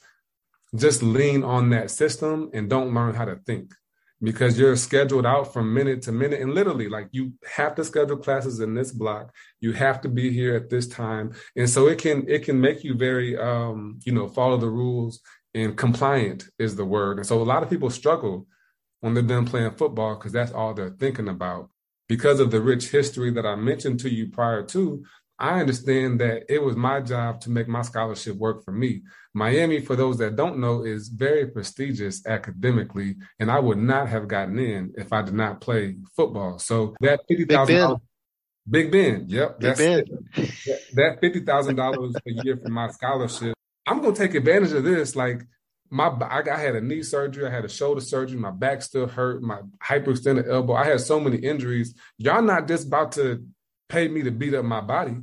[0.74, 3.72] just lean on that system and don't learn how to think
[4.26, 6.40] because you're scheduled out from minute to minute.
[6.40, 9.32] And literally like you have to schedule classes in this block.
[9.60, 11.32] You have to be here at this time.
[11.54, 15.20] And so it can it can make you very um you know follow the rules
[15.54, 17.18] and compliant is the word.
[17.18, 18.48] And so a lot of people struggle
[18.98, 21.70] when they're done playing football because that's all they're thinking about.
[22.08, 25.04] Because of the rich history that i mentioned to you prior to
[25.38, 29.02] I understand that it was my job to make my scholarship work for me.
[29.34, 34.28] Miami, for those that don't know, is very prestigious academically, and I would not have
[34.28, 36.58] gotten in if I did not play football.
[36.58, 38.00] So that fifty thousand
[38.68, 40.04] Big Ben, yep, Big ben.
[40.94, 43.54] that fifty thousand dollars a year for my scholarship.
[43.86, 45.14] I'm gonna take advantage of this.
[45.14, 45.42] Like
[45.90, 49.06] my, I, I had a knee surgery, I had a shoulder surgery, my back still
[49.06, 50.74] hurt, my hyperextended elbow.
[50.74, 51.94] I had so many injuries.
[52.18, 53.46] Y'all not just about to
[53.88, 55.16] pay me to beat up my body.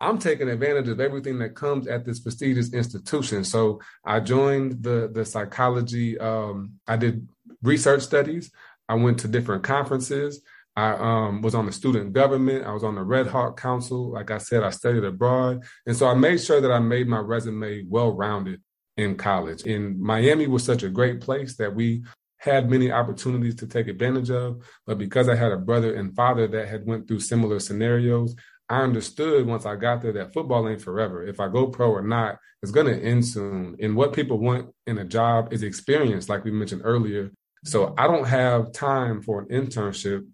[0.00, 3.44] I'm taking advantage of everything that comes at this prestigious institution.
[3.44, 6.18] So I joined the the psychology.
[6.18, 7.28] Um, I did
[7.62, 8.50] research studies.
[8.88, 10.42] I went to different conferences.
[10.76, 12.64] I um, was on the student government.
[12.64, 14.12] I was on the Red Hawk Council.
[14.12, 15.64] Like I said, I studied abroad.
[15.86, 18.62] And so I made sure that I made my resume well rounded
[18.96, 19.66] in college.
[19.66, 22.04] And Miami was such a great place that we
[22.40, 24.64] had many opportunities to take advantage of.
[24.86, 28.34] But because I had a brother and father that had went through similar scenarios,
[28.68, 31.22] I understood once I got there that football ain't forever.
[31.22, 33.76] If I go pro or not, it's going to end soon.
[33.80, 37.30] And what people want in a job is experience, like we mentioned earlier.
[37.64, 40.26] So I don't have time for an internship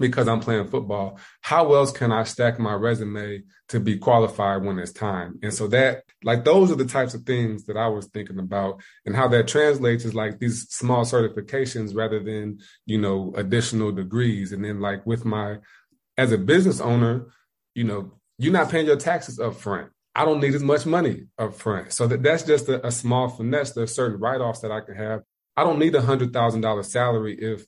[0.00, 1.20] because I'm playing football.
[1.42, 5.38] How else can I stack my resume to be qualified when it's time?
[5.42, 8.80] And so that, like, those are the types of things that I was thinking about
[9.06, 14.52] and how that translates is like these small certifications rather than, you know, additional degrees.
[14.52, 15.58] And then, like, with my,
[16.16, 17.26] as a business owner,
[17.74, 19.90] you know, you're not paying your taxes up front.
[20.14, 21.92] I don't need as much money up front.
[21.92, 23.72] So that, that's just a, a small finesse.
[23.72, 25.22] There's certain write-offs that I can have.
[25.56, 27.64] I don't need a hundred thousand dollar salary if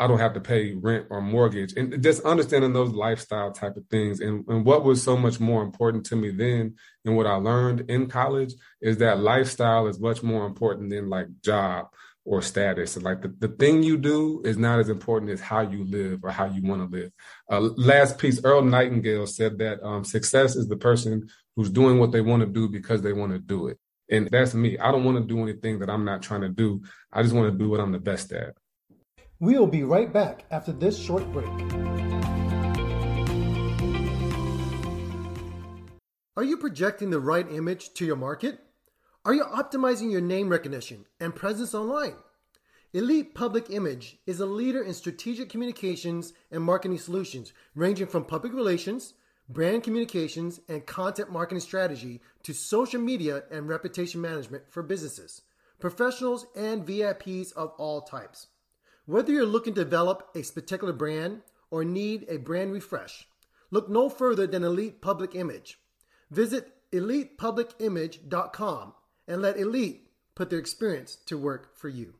[0.00, 1.74] I don't have to pay rent or mortgage.
[1.76, 4.20] And just understanding those lifestyle type of things.
[4.20, 7.90] And, and what was so much more important to me then and what I learned
[7.90, 11.86] in college is that lifestyle is much more important than like job
[12.24, 12.96] or status.
[12.96, 16.20] And like the, the thing you do is not as important as how you live
[16.22, 17.10] or how you want to live.
[17.50, 22.12] Uh, last piece, Earl Nightingale said that um, success is the person who's doing what
[22.12, 23.78] they want to do because they want to do it.
[24.10, 24.78] And that's me.
[24.78, 26.82] I don't want to do anything that I'm not trying to do.
[27.12, 28.54] I just want to do what I'm the best at.
[29.40, 31.46] We'll be right back after this short break.
[36.36, 38.58] Are you projecting the right image to your market?
[39.24, 42.16] Are you optimizing your name recognition and presence online?
[42.92, 48.52] Elite Public Image is a leader in strategic communications and marketing solutions, ranging from public
[48.52, 49.14] relations,
[49.48, 55.42] brand communications, and content marketing strategy to social media and reputation management for businesses,
[55.78, 58.48] professionals, and VIPs of all types.
[59.08, 61.40] Whether you're looking to develop a particular brand
[61.70, 63.26] or need a brand refresh,
[63.70, 65.78] look no further than Elite Public Image.
[66.30, 68.92] Visit elitepublicimage.com
[69.26, 72.16] and let Elite put their experience to work for you.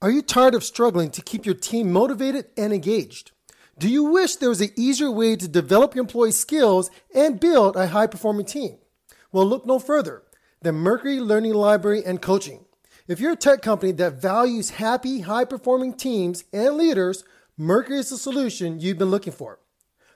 [0.00, 3.32] Are you tired of struggling to keep your team motivated and engaged?
[3.76, 7.74] Do you wish there was an easier way to develop your employees' skills and build
[7.74, 8.78] a high performing team?
[9.32, 10.22] Well, look no further
[10.62, 12.65] than Mercury Learning Library and Coaching.
[13.08, 17.22] If you're a tech company that values happy, high performing teams and leaders,
[17.56, 19.60] Mercury is the solution you've been looking for.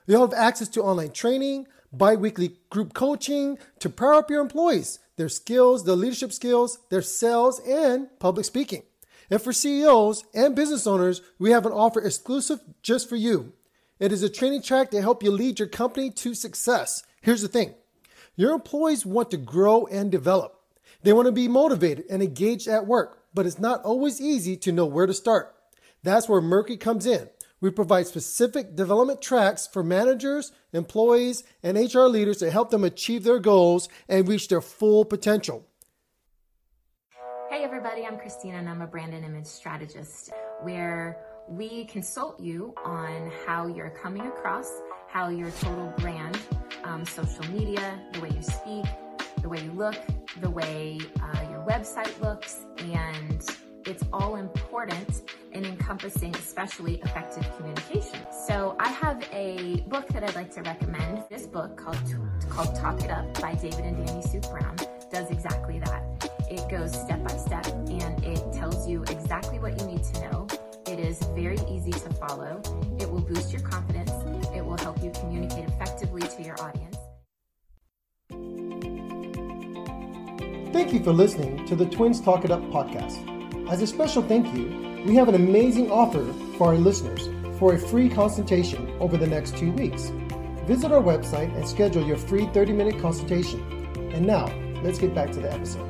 [0.05, 4.99] You'll have access to online training, bi weekly group coaching to power up your employees,
[5.15, 8.83] their skills, their leadership skills, their sales, and public speaking.
[9.29, 13.53] And for CEOs and business owners, we have an offer exclusive just for you.
[13.99, 17.03] It is a training track to help you lead your company to success.
[17.21, 17.73] Here's the thing
[18.35, 20.60] your employees want to grow and develop.
[21.03, 24.71] They want to be motivated and engaged at work, but it's not always easy to
[24.71, 25.55] know where to start.
[26.03, 27.29] That's where Mercury comes in.
[27.59, 33.23] We provide specific development tracks for managers, employees, and HR leaders to help them achieve
[33.23, 35.67] their goals and reach their full potential.
[37.49, 40.31] Hey, everybody, I'm Christina, and I'm a brand and image strategist
[40.61, 41.17] where
[41.49, 44.71] we consult you on how you're coming across,
[45.07, 46.39] how your total brand,
[46.83, 48.85] um, social media, the way you speak,
[49.41, 49.95] the way you look,
[50.41, 53.47] the way uh, your website looks, and
[53.85, 55.21] it's all important
[55.53, 58.19] in encompassing especially effective communication.
[58.47, 61.23] So I have a book that I'd like to recommend.
[61.29, 61.97] This book called
[62.49, 64.75] called Talk It Up by David and Danny Suk Brown
[65.11, 66.03] does exactly that.
[66.49, 70.47] It goes step by step and it tells you exactly what you need to know.
[70.87, 72.61] It is very easy to follow.
[72.99, 74.11] It will boost your confidence.
[74.55, 77.00] It will help you communicate effectively to your audience.
[80.71, 83.69] Thank you for listening to the Twins Talk It Up podcast.
[83.69, 87.27] As a special thank you, we have an amazing offer for our listeners
[87.59, 90.13] for a free consultation over the next two weeks.
[90.65, 93.59] Visit our website and schedule your free 30 minute consultation.
[94.13, 94.45] And now,
[94.81, 95.85] let's get back to the episode.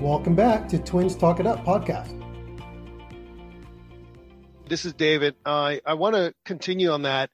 [0.00, 2.10] Welcome back to Twins Talk It Up podcast.
[4.66, 5.34] This is David.
[5.44, 7.28] I I want to continue on that,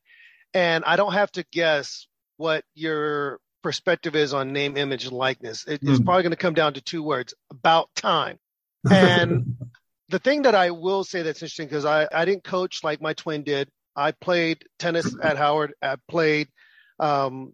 [0.52, 2.08] and I don't have to guess
[2.38, 5.66] what your perspective is on name, image, and likeness.
[5.66, 5.90] It, mm.
[5.90, 6.04] It's hmm.
[6.04, 8.38] probably going to come down to two words: about time.
[8.90, 9.56] And
[10.08, 13.14] the thing that I will say that's interesting because I I didn't coach like my
[13.14, 13.68] twin did.
[13.94, 15.74] I played tennis at Howard.
[15.80, 16.48] I played
[16.98, 17.52] um,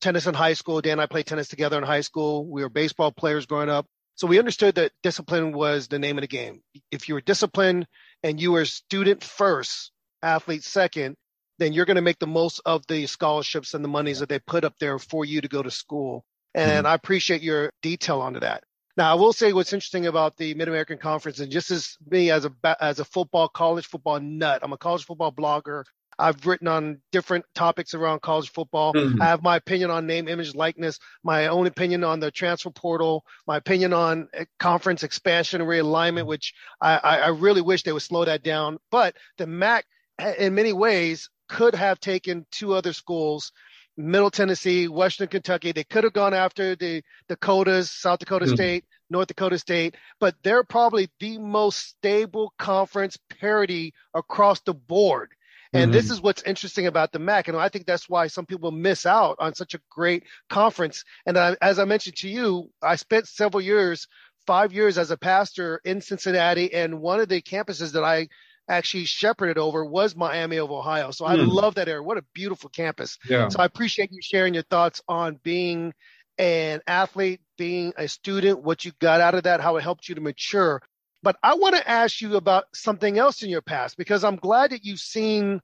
[0.00, 0.80] tennis in high school.
[0.80, 2.46] Dan and I played tennis together in high school.
[2.46, 3.86] We were baseball players growing up.
[4.14, 6.60] So we understood that discipline was the name of the game.
[6.90, 7.86] If you were disciplined
[8.22, 9.92] and you were student first,
[10.22, 11.16] athlete second,
[11.60, 14.38] then you're going to make the most of the scholarships and the monies that they
[14.38, 16.24] put up there for you to go to school.
[16.54, 16.86] And mm-hmm.
[16.86, 18.64] I appreciate your detail onto that.
[18.96, 22.30] Now, I will say what's interesting about the Mid American Conference, and just as me
[22.30, 22.52] as a
[22.82, 25.84] as a football college football nut, I'm a college football blogger.
[26.18, 28.92] I've written on different topics around college football.
[28.92, 29.22] Mm-hmm.
[29.22, 33.24] I have my opinion on name, image, likeness, my own opinion on the transfer portal,
[33.46, 38.02] my opinion on eh, conference expansion and realignment, which I, I really wish they would
[38.02, 38.78] slow that down.
[38.90, 39.86] But the MAC,
[40.18, 43.52] eh, in many ways, could have taken two other schools
[43.96, 45.72] Middle Tennessee, Western Kentucky.
[45.72, 48.54] They could have gone after the Dakotas, South Dakota mm-hmm.
[48.54, 55.32] State, North Dakota State, but they're probably the most stable conference parity across the board.
[55.72, 55.92] And mm-hmm.
[55.92, 57.48] this is what's interesting about the MAC.
[57.48, 61.04] And I think that's why some people miss out on such a great conference.
[61.26, 64.08] And I, as I mentioned to you, I spent several years,
[64.46, 66.72] five years as a pastor in Cincinnati.
[66.74, 68.28] And one of the campuses that I
[68.70, 71.10] actually shepherded over was Miami of Ohio.
[71.10, 71.46] So I mm.
[71.46, 72.02] love that area.
[72.02, 73.18] What a beautiful campus.
[73.28, 73.48] Yeah.
[73.48, 75.92] So I appreciate you sharing your thoughts on being
[76.38, 80.14] an athlete, being a student, what you got out of that, how it helped you
[80.14, 80.80] to mature.
[81.22, 84.70] But I want to ask you about something else in your past because I'm glad
[84.70, 85.60] that you've seen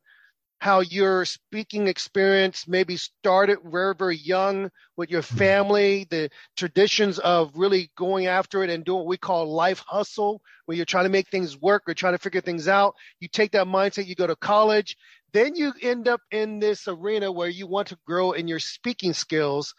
[0.58, 5.36] how your speaking experience maybe started very, very young with your mm-hmm.
[5.36, 10.40] family, the traditions of really going after it and doing what we call life hustle,
[10.64, 12.94] where you're trying to make things work or trying to figure things out.
[13.20, 14.96] You take that mindset, you go to college,
[15.32, 19.12] then you end up in this arena where you want to grow in your speaking
[19.12, 19.74] skills.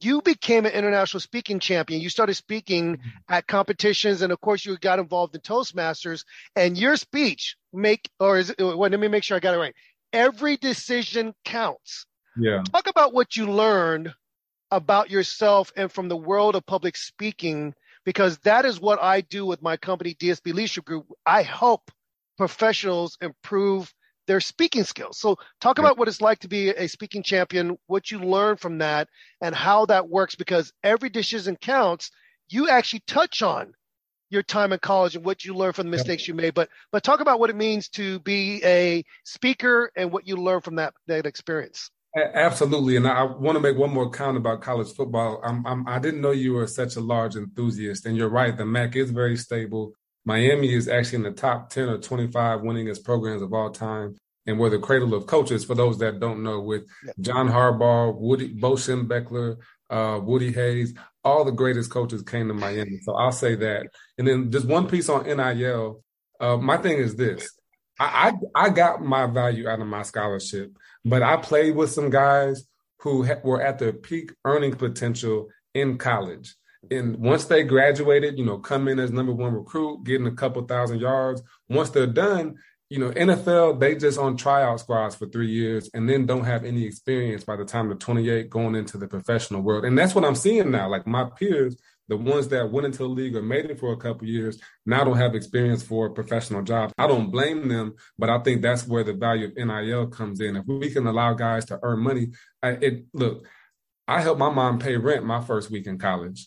[0.00, 2.00] You became an international speaking champion.
[2.00, 3.08] You started speaking mm-hmm.
[3.28, 6.24] at competitions, and of course, you got involved in Toastmasters.
[6.56, 9.58] And your speech make, or is it, well, let me make sure I got it
[9.58, 9.74] right
[10.12, 12.06] every decision counts.
[12.36, 12.62] Yeah.
[12.70, 14.14] Talk about what you learned
[14.70, 19.44] about yourself and from the world of public speaking, because that is what I do
[19.44, 21.06] with my company, DSB Leadership Group.
[21.26, 21.90] I help
[22.38, 23.92] professionals improve
[24.26, 25.18] their speaking skills.
[25.18, 28.78] So talk about what it's like to be a speaking champion, what you learn from
[28.78, 29.08] that
[29.40, 32.10] and how that works because every decision counts.
[32.48, 33.72] You actually touch on
[34.32, 36.54] your time in college and what you learned from the mistakes you made.
[36.54, 40.64] But but talk about what it means to be a speaker and what you learned
[40.64, 41.90] from that that experience.
[42.14, 45.40] Absolutely, and I want to make one more comment about college football.
[45.42, 48.54] I'm, I'm, I did not know you were such a large enthusiast, and you're right.
[48.54, 49.94] The MAC is very stable.
[50.26, 54.14] Miami is actually in the top ten or twenty-five winningest programs of all time,
[54.46, 55.64] and we're the cradle of coaches.
[55.64, 56.82] For those that don't know, with
[57.20, 59.56] John Harbaugh, Woody Bo Schembechler,
[59.88, 60.92] uh, Woody Hayes,
[61.24, 62.98] all the greatest coaches came to Miami.
[63.02, 63.86] So I'll say that.
[64.18, 66.02] And then just one piece on NIL.
[66.40, 67.48] Uh, my thing is this:
[67.98, 72.10] I, I, I got my value out of my scholarship, but I played with some
[72.10, 72.64] guys
[73.00, 76.54] who ha- were at their peak earning potential in college.
[76.90, 80.62] And once they graduated, you know, come in as number one recruit, getting a couple
[80.62, 81.42] thousand yards.
[81.68, 82.56] Once they're done,
[82.92, 86.62] you know, NFL, they just on tryout squads for three years and then don't have
[86.62, 89.86] any experience by the time they're 28 going into the professional world.
[89.86, 90.90] And that's what I'm seeing now.
[90.90, 91.74] Like my peers,
[92.08, 95.04] the ones that went into the league or made it for a couple years, now
[95.04, 96.92] don't have experience for professional jobs.
[96.98, 100.56] I don't blame them, but I think that's where the value of NIL comes in.
[100.56, 102.32] If we can allow guys to earn money,
[102.62, 103.46] I, it look,
[104.06, 106.46] I helped my mom pay rent my first week in college.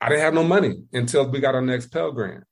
[0.00, 2.44] I didn't have no money until we got our next Pell Grant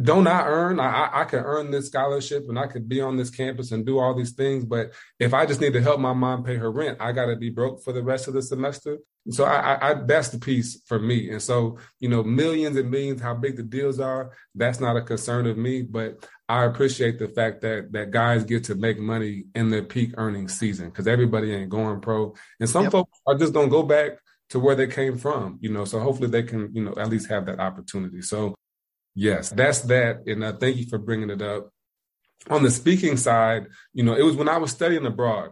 [0.00, 0.78] don't I earn?
[0.78, 3.98] I, I can earn this scholarship and I could be on this campus and do
[3.98, 4.64] all these things.
[4.64, 7.36] But if I just need to help my mom pay her rent, I got to
[7.36, 8.98] be broke for the rest of the semester.
[9.30, 11.30] So I, I, I, that's the piece for me.
[11.30, 15.02] And so, you know, millions and millions, how big the deals are, that's not a
[15.02, 15.80] concern of me.
[15.80, 20.12] But I appreciate the fact that that guys get to make money in their peak
[20.18, 22.34] earning season because everybody ain't going pro.
[22.60, 22.92] And some yep.
[22.92, 24.18] folks are just going to go back
[24.50, 27.28] to where they came from, you know, so hopefully they can, you know, at least
[27.28, 28.22] have that opportunity.
[28.22, 28.54] So
[29.16, 30.26] Yes, that's that.
[30.26, 31.70] And uh, thank you for bringing it up.
[32.50, 35.50] On the speaking side, you know, it was when I was studying abroad.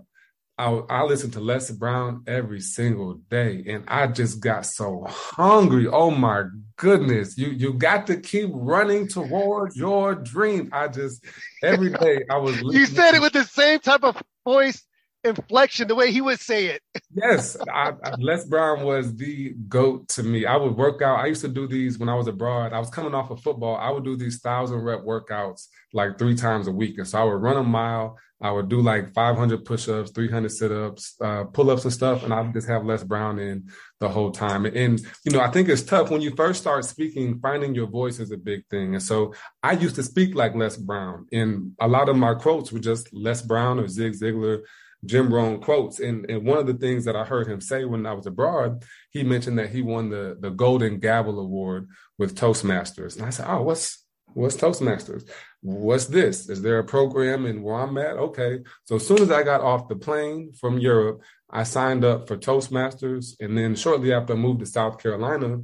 [0.57, 5.89] I, I listened to Les Brown every single day, and I just got so hungry.
[5.89, 6.45] Oh my
[6.77, 7.37] goodness!
[7.37, 10.69] You you got to keep running towards your dream.
[10.73, 11.25] I just
[11.61, 12.61] every day I was.
[12.63, 14.81] you said it with the same type of voice
[15.25, 16.83] inflection, the way he would say it.
[17.15, 20.47] yes, I, I, Les Brown was the goat to me.
[20.47, 21.21] I would work out.
[21.21, 22.73] I used to do these when I was abroad.
[22.73, 23.77] I was coming off of football.
[23.77, 27.25] I would do these thousand rep workouts like three times a week, and so I
[27.25, 28.19] would run a mile.
[28.41, 32.53] I would do like 500 push-ups, 300 sit-ups, uh, pull-ups and stuff, and I would
[32.53, 33.71] just have Les Brown in
[34.01, 34.67] the whole time.
[34.67, 37.39] And, and you know, I think it's tough when you first start speaking.
[37.41, 40.77] Finding your voice is a big thing, and so I used to speak like Les
[40.77, 44.63] Brown, and a lot of my quotes were just Les Brown or Zig Ziglar
[45.05, 46.01] Jim Rohn quotes.
[46.01, 48.85] And, and one of the things that I heard him say when I was abroad,
[49.11, 51.89] he mentioned that he won the, the Golden Gavel Award
[52.19, 53.17] with Toastmasters.
[53.17, 55.29] And I said, Oh, what's what's Toastmasters?
[55.61, 56.49] What's this?
[56.49, 58.17] Is there a program in where I'm at?
[58.17, 58.61] Okay.
[58.85, 62.37] So as soon as I got off the plane from Europe, I signed up for
[62.37, 63.35] Toastmasters.
[63.41, 65.63] And then shortly after I moved to South Carolina,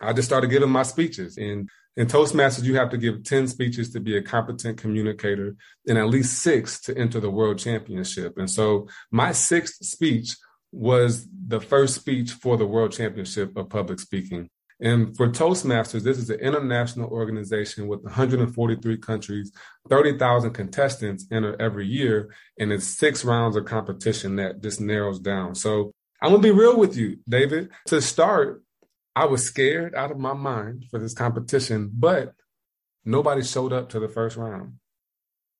[0.00, 1.36] I just started giving my speeches.
[1.36, 5.56] And in Toastmasters, you have to give 10 speeches to be a competent communicator
[5.88, 8.36] and at least six to enter the world championship.
[8.36, 10.36] And so my sixth speech
[10.72, 14.50] was the first speech for the world championship of public speaking.
[14.78, 19.50] And for Toastmasters, this is an international organization with 143 countries,
[19.88, 25.54] 30,000 contestants enter every year, and it's six rounds of competition that just narrows down.
[25.54, 27.70] So I'm gonna be real with you, David.
[27.86, 28.62] To start,
[29.16, 32.34] I was scared out of my mind for this competition, but
[33.02, 34.74] nobody showed up to the first round.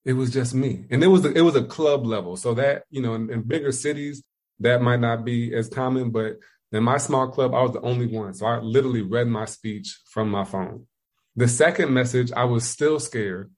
[0.04, 2.36] It was just me, and it was a, it was a club level.
[2.36, 4.22] So that you know, in, in bigger cities,
[4.60, 6.36] that might not be as common, but
[6.70, 8.34] in my small club, I was the only one.
[8.34, 10.86] So I literally read my speech from my phone.
[11.34, 13.50] The second message, I was still scared.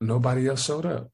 [0.00, 1.10] Nobody else showed up.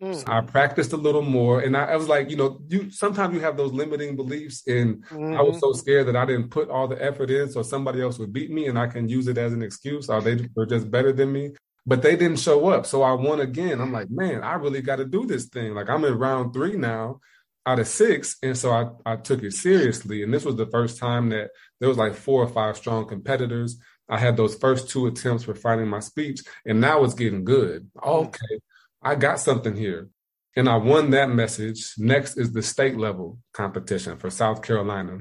[0.00, 0.28] Mm.
[0.28, 3.40] I practiced a little more, and I, I, was like, you know, you sometimes you
[3.40, 5.36] have those limiting beliefs, and mm-hmm.
[5.36, 5.58] I was mm-hmm.
[5.58, 8.52] so scared that I didn't put all the effort in, so somebody else would beat
[8.52, 11.32] me, and I can use it as an excuse, or they were just better than
[11.32, 11.54] me.
[11.84, 13.80] But they didn't show up, so I won again.
[13.80, 15.74] I'm like, man, I really got to do this thing.
[15.74, 17.18] Like I'm in round three now
[17.66, 20.98] out of six, and so I I took it seriously, and this was the first
[20.98, 23.78] time that there was like four or five strong competitors.
[24.08, 27.90] I had those first two attempts for finding my speech, and now it's getting good.
[28.04, 28.60] Okay,
[29.02, 30.08] I got something here.
[30.56, 31.94] And I won that message.
[31.98, 35.18] Next is the state level competition for South Carolina.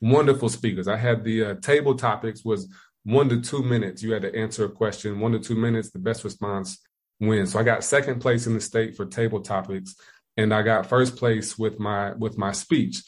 [0.00, 0.88] Wonderful speakers.
[0.88, 2.68] I had the uh, table topics was
[3.04, 4.02] one to two minutes.
[4.02, 5.90] You had to answer a question, one to two minutes.
[5.90, 6.78] The best response
[7.18, 7.52] wins.
[7.52, 9.94] So I got second place in the state for table topics,
[10.36, 13.02] and I got first place with my with my speech.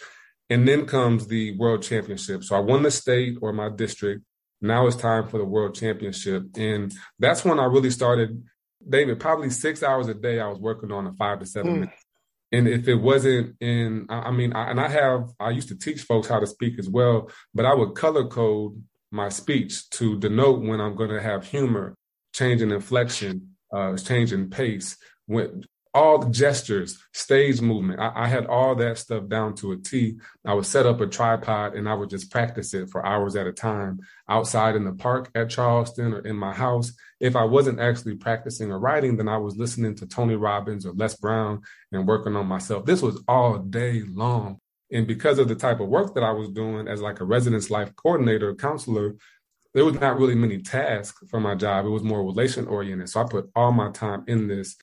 [0.51, 2.43] And then comes the world championship.
[2.43, 4.23] So I won the state or my district.
[4.63, 8.43] Now it's time for the world championship, and that's when I really started
[8.89, 11.81] David, probably six hours a day I was working on a five to seven mm.
[11.81, 12.05] minutes.
[12.51, 16.03] And if it wasn't in, I mean, I, and I have, I used to teach
[16.03, 20.63] folks how to speak as well, but I would color code my speech to denote
[20.63, 21.95] when I'm going to have humor,
[22.33, 25.65] change in inflection, uh, change in pace, when
[25.95, 28.01] all the gestures, stage movement.
[28.01, 30.19] I, I, had all that stuff down to a T.
[30.45, 33.47] I would set up a tripod and I would just practice it for hours at
[33.47, 36.93] a time outside in the park at Charleston or in my house.
[37.21, 40.93] If I wasn't actually practicing or writing, then I was listening to Tony Robbins or
[40.93, 42.85] Les Brown and working on myself.
[42.85, 44.61] This was all day long.
[44.91, 47.71] And because of the type of work that I was doing as like a residence
[47.71, 49.17] life coordinator, counselor,
[49.75, 51.85] there was not really many tasks for my job.
[51.85, 53.09] It was more relation oriented.
[53.09, 54.77] So I put all my time in this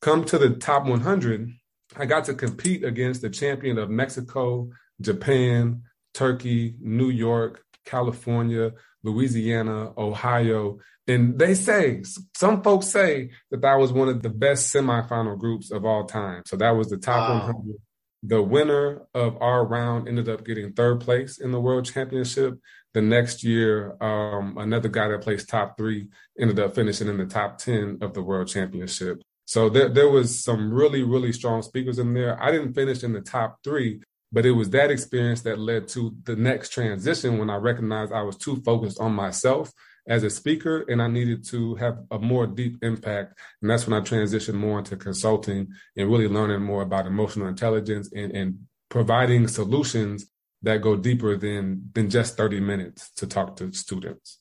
[0.00, 1.50] come to the top 100,
[1.96, 4.70] I got to compete against the champion of Mexico,
[5.00, 5.82] Japan,
[6.14, 8.72] Turkey, New York, California,
[9.02, 10.78] Louisiana, Ohio.
[11.06, 12.02] And they say,
[12.36, 16.42] some folks say that that was one of the best semifinal groups of all time.
[16.46, 17.46] So that was the top wow.
[17.46, 17.76] 100.
[18.22, 22.58] The winner of our round ended up getting third place in the world championship.
[22.92, 27.26] The next year, um, another guy that placed top three ended up finishing in the
[27.26, 29.22] top 10 of the world championship.
[29.50, 32.40] So there, there was some really, really strong speakers in there.
[32.40, 36.14] I didn't finish in the top three, but it was that experience that led to
[36.22, 39.72] the next transition when I recognized I was too focused on myself
[40.06, 43.40] as a speaker and I needed to have a more deep impact.
[43.60, 48.08] And that's when I transitioned more into consulting and really learning more about emotional intelligence
[48.14, 50.26] and, and providing solutions
[50.62, 54.39] that go deeper than than just 30 minutes to talk to students.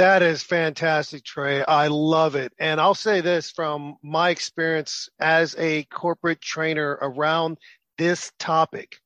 [0.00, 1.62] That is fantastic, Tre.
[1.62, 2.54] I love it.
[2.58, 7.58] And I'll say this from my experience as a corporate trainer around
[7.98, 8.96] this topic.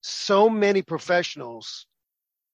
[0.00, 1.84] So many professionals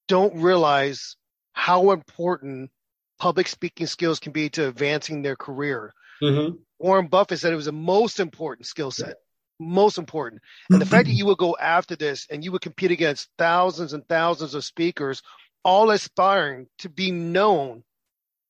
[0.09, 1.15] don't realize
[1.53, 2.71] how important
[3.17, 5.93] public speaking skills can be to advancing their career.
[6.21, 6.57] Mm-hmm.
[6.77, 9.15] Warren Buffett said it was the most important skill set,
[9.61, 10.41] most important.
[10.69, 13.93] And the fact that you would go after this and you would compete against thousands
[13.93, 15.21] and thousands of speakers
[15.63, 17.83] all aspiring to be known.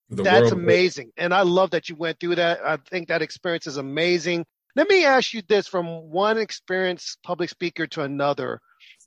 [0.10, 1.12] The That's amazing.
[1.18, 2.60] And I love that you went through that.
[2.66, 4.46] I think that experience is amazing.
[4.76, 8.60] Let me ask you this from one experienced public speaker to another.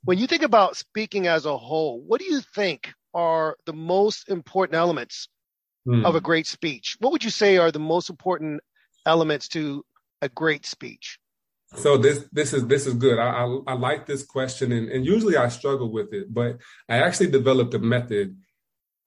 [0.03, 4.29] When you think about speaking as a whole, what do you think are the most
[4.29, 5.27] important elements
[5.85, 6.05] hmm.
[6.05, 6.97] of a great speech?
[6.99, 8.61] What would you say are the most important
[9.05, 9.83] elements to
[10.21, 11.19] a great speech?
[11.75, 13.19] So this this is this is good.
[13.19, 16.57] I, I, I like this question, and, and usually I struggle with it, but
[16.87, 18.37] I actually developed a method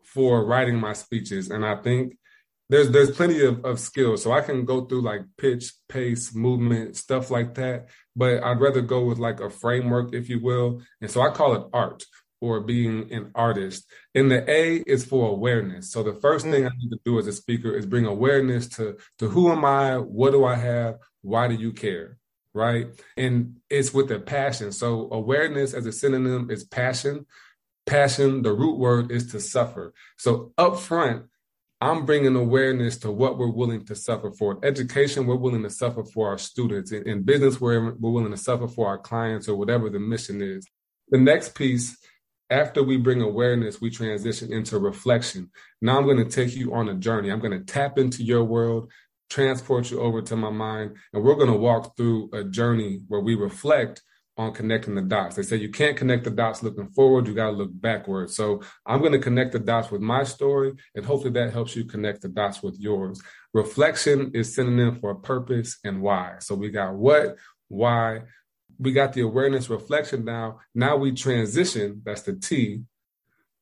[0.02, 2.18] for writing my speeches, and I think
[2.68, 4.22] there's there's plenty of, of skills.
[4.22, 7.88] So I can go through like pitch, pace, movement, stuff like that.
[8.14, 10.82] But I'd rather go with like a framework, if you will.
[11.00, 12.04] And so I call it art
[12.40, 13.90] or being an artist.
[14.14, 15.90] And the A is for awareness.
[15.90, 16.50] So the first mm.
[16.50, 19.64] thing I need to do as a speaker is bring awareness to to who am
[19.64, 22.17] I, what do I have, why do you care?
[22.58, 22.88] Right?
[23.16, 24.72] And it's with a passion.
[24.72, 27.24] So awareness as a synonym is passion.
[27.86, 29.94] Passion, the root word is to suffer.
[30.18, 31.26] So up front,
[31.80, 34.58] I'm bringing awareness to what we're willing to suffer for.
[34.64, 36.90] Education, we're willing to suffer for our students.
[36.90, 40.42] In, in business, we're, we're willing to suffer for our clients or whatever the mission
[40.42, 40.66] is.
[41.10, 41.96] The next piece,
[42.50, 45.50] after we bring awareness, we transition into reflection.
[45.80, 47.30] Now I'm going to take you on a journey.
[47.30, 48.90] I'm going to tap into your world,
[49.30, 53.20] transport you over to my mind, and we're going to walk through a journey where
[53.20, 54.02] we reflect
[54.36, 55.34] on connecting the dots.
[55.34, 58.36] They say you can't connect the dots looking forward, you got to look backwards.
[58.36, 61.84] So I'm going to connect the dots with my story, and hopefully that helps you
[61.84, 63.20] connect the dots with yours.
[63.52, 66.36] Reflection is synonym for purpose and why.
[66.38, 68.20] So we got what, why,
[68.78, 70.60] we got the awareness reflection now.
[70.72, 72.82] Now we transition, that's the T,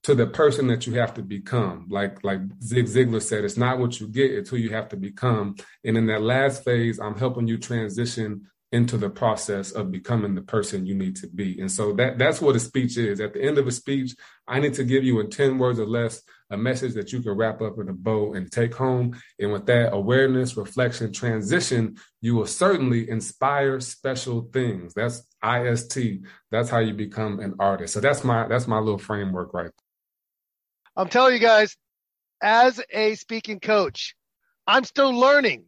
[0.07, 1.87] to the person that you have to become.
[1.91, 4.97] Like like Zig Ziglar said, it's not what you get, it's who you have to
[4.97, 5.57] become.
[5.85, 10.43] And in that last phase, I'm helping you transition into the process of becoming the
[10.43, 11.61] person you need to be.
[11.61, 13.19] And so that that's what a speech is.
[13.19, 14.15] At the end of a speech,
[14.47, 17.33] I need to give you in 10 words or less a message that you can
[17.33, 19.21] wrap up in a bow and take home.
[19.41, 24.95] And with that awareness, reflection, transition, you will certainly inspire special things.
[24.95, 25.99] That's IST.
[26.53, 27.95] That's how you become an artist.
[27.95, 29.86] So that's my that's my little framework right there.
[30.97, 31.77] I'm telling you guys,
[32.43, 34.15] as a speaking coach,
[34.67, 35.67] I'm still learning.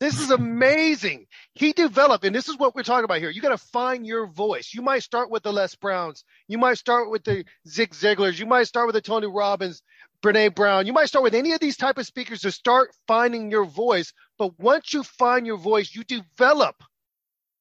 [0.00, 1.26] This is amazing.
[1.54, 3.30] He developed, and this is what we're talking about here.
[3.30, 4.72] You got to find your voice.
[4.72, 6.22] You might start with the Les Browns.
[6.46, 8.38] You might start with the Zig Ziglars.
[8.38, 9.82] You might start with the Tony Robbins,
[10.22, 10.86] Brene Brown.
[10.86, 14.12] You might start with any of these type of speakers to start finding your voice.
[14.38, 16.76] But once you find your voice, you develop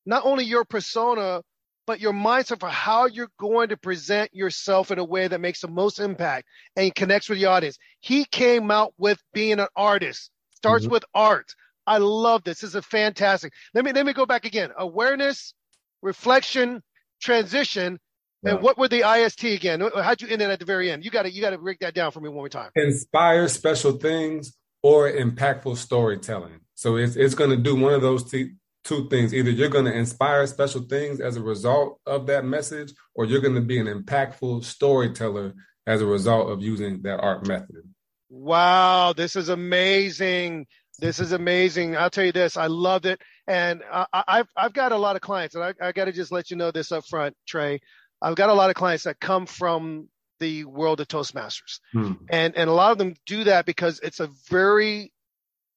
[0.06, 1.42] not only your persona,
[1.88, 5.62] but your mindset for how you're going to present yourself in a way that makes
[5.62, 7.78] the most impact and connects with the audience.
[8.02, 10.30] He came out with being an artist.
[10.56, 10.94] Starts mm-hmm.
[10.94, 11.54] with art
[11.88, 12.60] I love this.
[12.60, 13.54] This is fantastic.
[13.74, 14.72] Let me let me go back again.
[14.78, 15.54] Awareness,
[16.02, 16.84] reflection,
[17.22, 18.00] transition.
[18.44, 18.52] Yeah.
[18.52, 19.82] And what were the IST again?
[19.96, 21.04] How'd you end it at the very end?
[21.04, 22.70] You got to you got to break that down for me one more time.
[22.76, 26.60] Inspire special things or impactful storytelling.
[26.76, 28.52] So it's it's going to do one of those t-
[28.88, 29.34] two things.
[29.34, 33.42] Either you're going to inspire special things as a result of that message, or you're
[33.42, 35.54] going to be an impactful storyteller
[35.86, 37.84] as a result of using that art method.
[38.30, 40.68] Wow, this is amazing.
[41.00, 41.96] This is amazing.
[41.96, 42.58] I'll tell you this.
[42.58, 43.22] I loved it.
[43.46, 46.32] And I, have I've got a lot of clients, and I, I got to just
[46.32, 47.80] let you know this up front, Tre.
[48.22, 50.10] I've got a lot of clients that come from
[50.40, 51.80] the world of Toastmasters.
[51.94, 52.14] Hmm.
[52.30, 55.12] And, and a lot of them do that because it's a very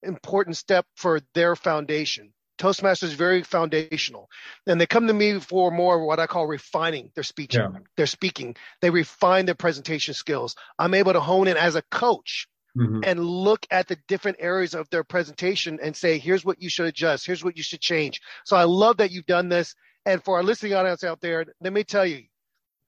[0.02, 2.32] important step for their foundation.
[2.60, 4.28] Toastmasters is very foundational.
[4.66, 7.68] And they come to me for more of what I call refining their speech, yeah.
[7.96, 8.54] their speaking.
[8.82, 10.54] They refine their presentation skills.
[10.78, 12.46] I'm able to hone in as a coach
[12.76, 13.00] mm-hmm.
[13.02, 16.86] and look at the different areas of their presentation and say, here's what you should
[16.86, 18.20] adjust, here's what you should change.
[18.44, 19.74] So I love that you've done this.
[20.04, 22.24] And for our listening audience out there, let me tell you,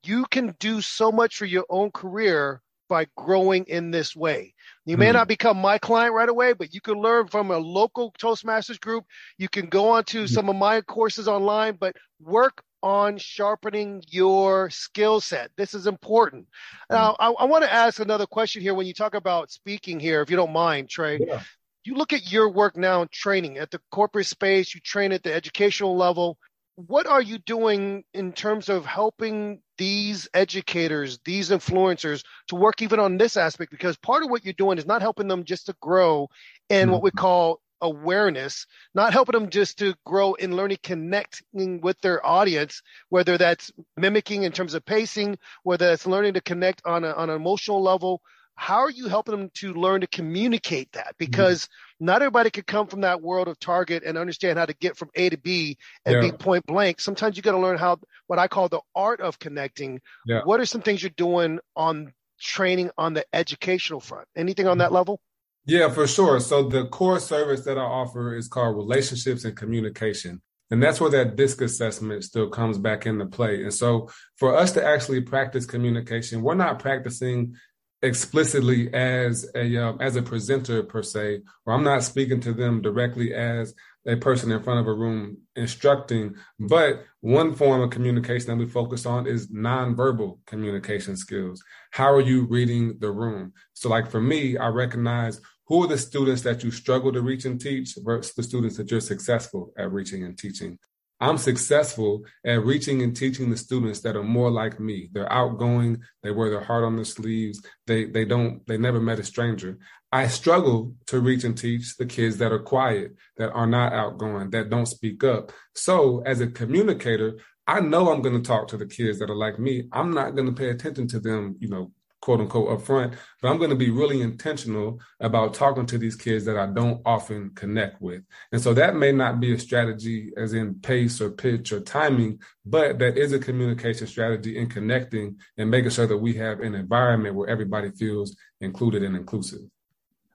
[0.05, 2.61] you can do so much for your own career
[2.93, 4.53] by growing in this way.
[4.85, 7.57] You may mm not become my client right away, but you can learn from a
[7.57, 9.05] local Toastmasters group.
[9.39, 14.03] You can go on to mm some of my courses online, but work on sharpening
[14.09, 15.51] your skill set.
[15.57, 16.45] This is important.
[16.45, 16.95] Mm-hmm.
[16.97, 20.21] Now, I, I want to ask another question here when you talk about speaking here,
[20.21, 21.19] if you don't mind, Tre.
[21.19, 21.41] Yeah.
[21.85, 25.23] You look at your work now in training at the corporate space, you train at
[25.23, 26.37] the educational level.
[26.77, 32.99] What are you doing in terms of helping these educators, these influencers to work even
[32.99, 33.71] on this aspect?
[33.71, 36.29] Because part of what you're doing is not helping them just to grow
[36.71, 36.93] in mm-hmm.
[36.93, 42.25] what we call awareness, not helping them just to grow in learning connecting with their
[42.25, 47.13] audience, whether that's mimicking in terms of pacing, whether that's learning to connect on, a,
[47.13, 48.23] on an emotional level.
[48.55, 51.07] How are you helping them to learn to communicate that?
[51.07, 51.17] Mm-hmm.
[51.19, 52.07] Because mm-hmm.
[52.07, 55.11] not everybody could come from that world of target and understand how to get from
[55.15, 56.21] A to B and yeah.
[56.31, 57.01] be point blank.
[57.01, 60.01] Sometimes you got to learn how, what I call the art of connecting.
[60.27, 60.43] Yeah.
[60.45, 64.29] What are some things you're doing on training on the educational front?
[64.37, 64.95] Anything on that mm-hmm.
[64.95, 65.21] level?
[65.65, 66.41] Yeah, for sure.
[66.41, 70.43] So the core service that I offer is called relationships and communication.
[70.73, 73.63] And that's where that DISC assessment still comes back into play.
[73.63, 77.57] And so for us to actually practice communication, we're not practicing
[78.03, 82.83] explicitly as a um, as a presenter per se, or I'm not speaking to them
[82.83, 83.75] directly as
[84.07, 86.35] a person in front of a room instructing.
[86.59, 91.63] But one form of communication that we focus on is nonverbal communication skills.
[91.93, 93.53] How are you reading the room?
[93.75, 97.45] So, like for me, I recognize who are the students that you struggle to reach
[97.45, 100.79] and teach versus the students that you're successful at reaching and teaching?
[101.23, 105.09] I'm successful at reaching and teaching the students that are more like me.
[105.13, 106.03] They're outgoing.
[106.25, 107.65] They wear their heart on their sleeves.
[107.87, 109.79] They they don't they never met a stranger.
[110.11, 114.51] I struggle to reach and teach the kids that are quiet, that are not outgoing,
[114.51, 115.53] that don't speak up.
[115.77, 119.37] So as a communicator, I know I'm going to talk to the kids that are
[119.37, 119.85] like me.
[119.93, 121.93] I'm not going to pay attention to them, you know,
[122.23, 126.45] quote unquote upfront, but I'm going to be really intentional about talking to these kids
[126.47, 128.23] that I don't often connect with.
[128.53, 132.41] And so that may not be a strategy as in pace or pitch or timing,
[132.65, 136.75] but that is a communication strategy in connecting and making sure that we have an
[136.75, 139.61] environment where everybody feels included and inclusive.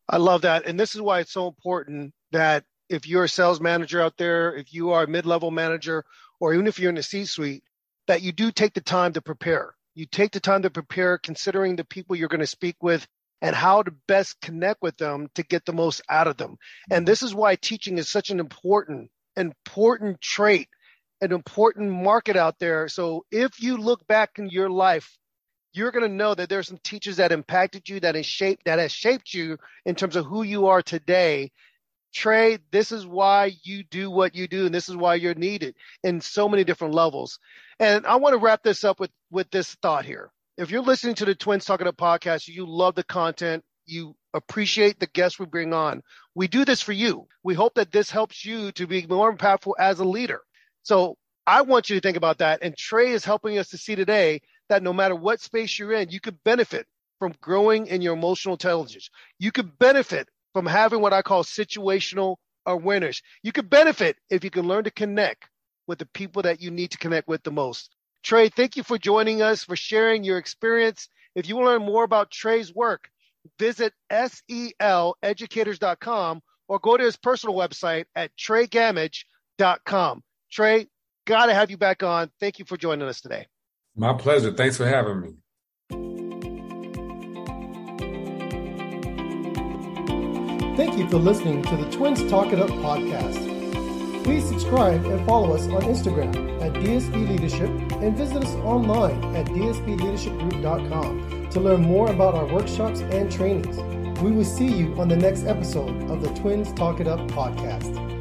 [0.10, 0.68] I love that.
[0.68, 4.54] And this is why it's so important that if you're a sales manager out there,
[4.56, 6.04] if you are a mid level manager,
[6.40, 7.64] or even if you're in the C suite,
[8.08, 11.76] that you do take the time to prepare you take the time to prepare, considering
[11.76, 13.08] the people you're going to speak with
[13.42, 16.58] and how to best connect with them to get the most out of them.
[16.92, 17.06] And mm-hmm.
[17.06, 20.70] this is why teaching is such an important, important trait,
[21.20, 22.88] an important market out there.
[22.88, 25.18] So if you look back in your life,
[25.74, 28.78] you're going to know that there's some teachers that impacted you, that has shaped, that
[28.78, 31.52] has shaped you in terms of who you are today.
[32.14, 35.76] Tre, this is why you do what you do, and this is why you're needed
[36.04, 37.40] in so many different levels.
[37.80, 40.32] And I want to wrap this up with with this thought here.
[40.58, 44.16] If you're listening to the Twins Talk It Up podcast, you love the content, you
[44.34, 46.02] appreciate the guests we bring on.
[46.36, 47.28] We do this for you.
[47.44, 50.42] We hope that this helps you to be more impactful as a leader.
[50.84, 52.60] So I want you to think about that.
[52.62, 56.10] And Tre is helping us to see today that no matter what space you're in,
[56.10, 56.88] you could benefit
[57.20, 59.10] from growing in your emotional intelligence.
[59.40, 63.22] You could benefit from having what I call situational awareness.
[63.44, 65.48] You could benefit if you can learn to connect
[65.88, 67.94] with the people that you need to connect with the most.
[68.24, 71.10] Tre, thank you for joining us, for sharing your experience.
[71.36, 73.10] If you want to learn more about Tre's work,
[73.58, 80.24] visit seleducators.com or go to his personal website at tregammage.com.
[80.52, 80.88] Tre,
[81.26, 82.30] got to have you back on.
[82.40, 83.48] Thank you for joining us today.
[83.96, 84.52] My pleasure.
[84.52, 85.36] Thanks for having me.
[90.78, 94.24] Thank you for listening to the Twins Talk It Up podcast.
[94.24, 99.48] Please subscribe and follow us on Instagram at DSB Leadership and visit us online at
[99.48, 103.76] dsbleadershipgroup.com to learn more about our workshops and trainings.
[104.22, 108.17] We will see you on the next episode of the Twins Talk It Up podcast.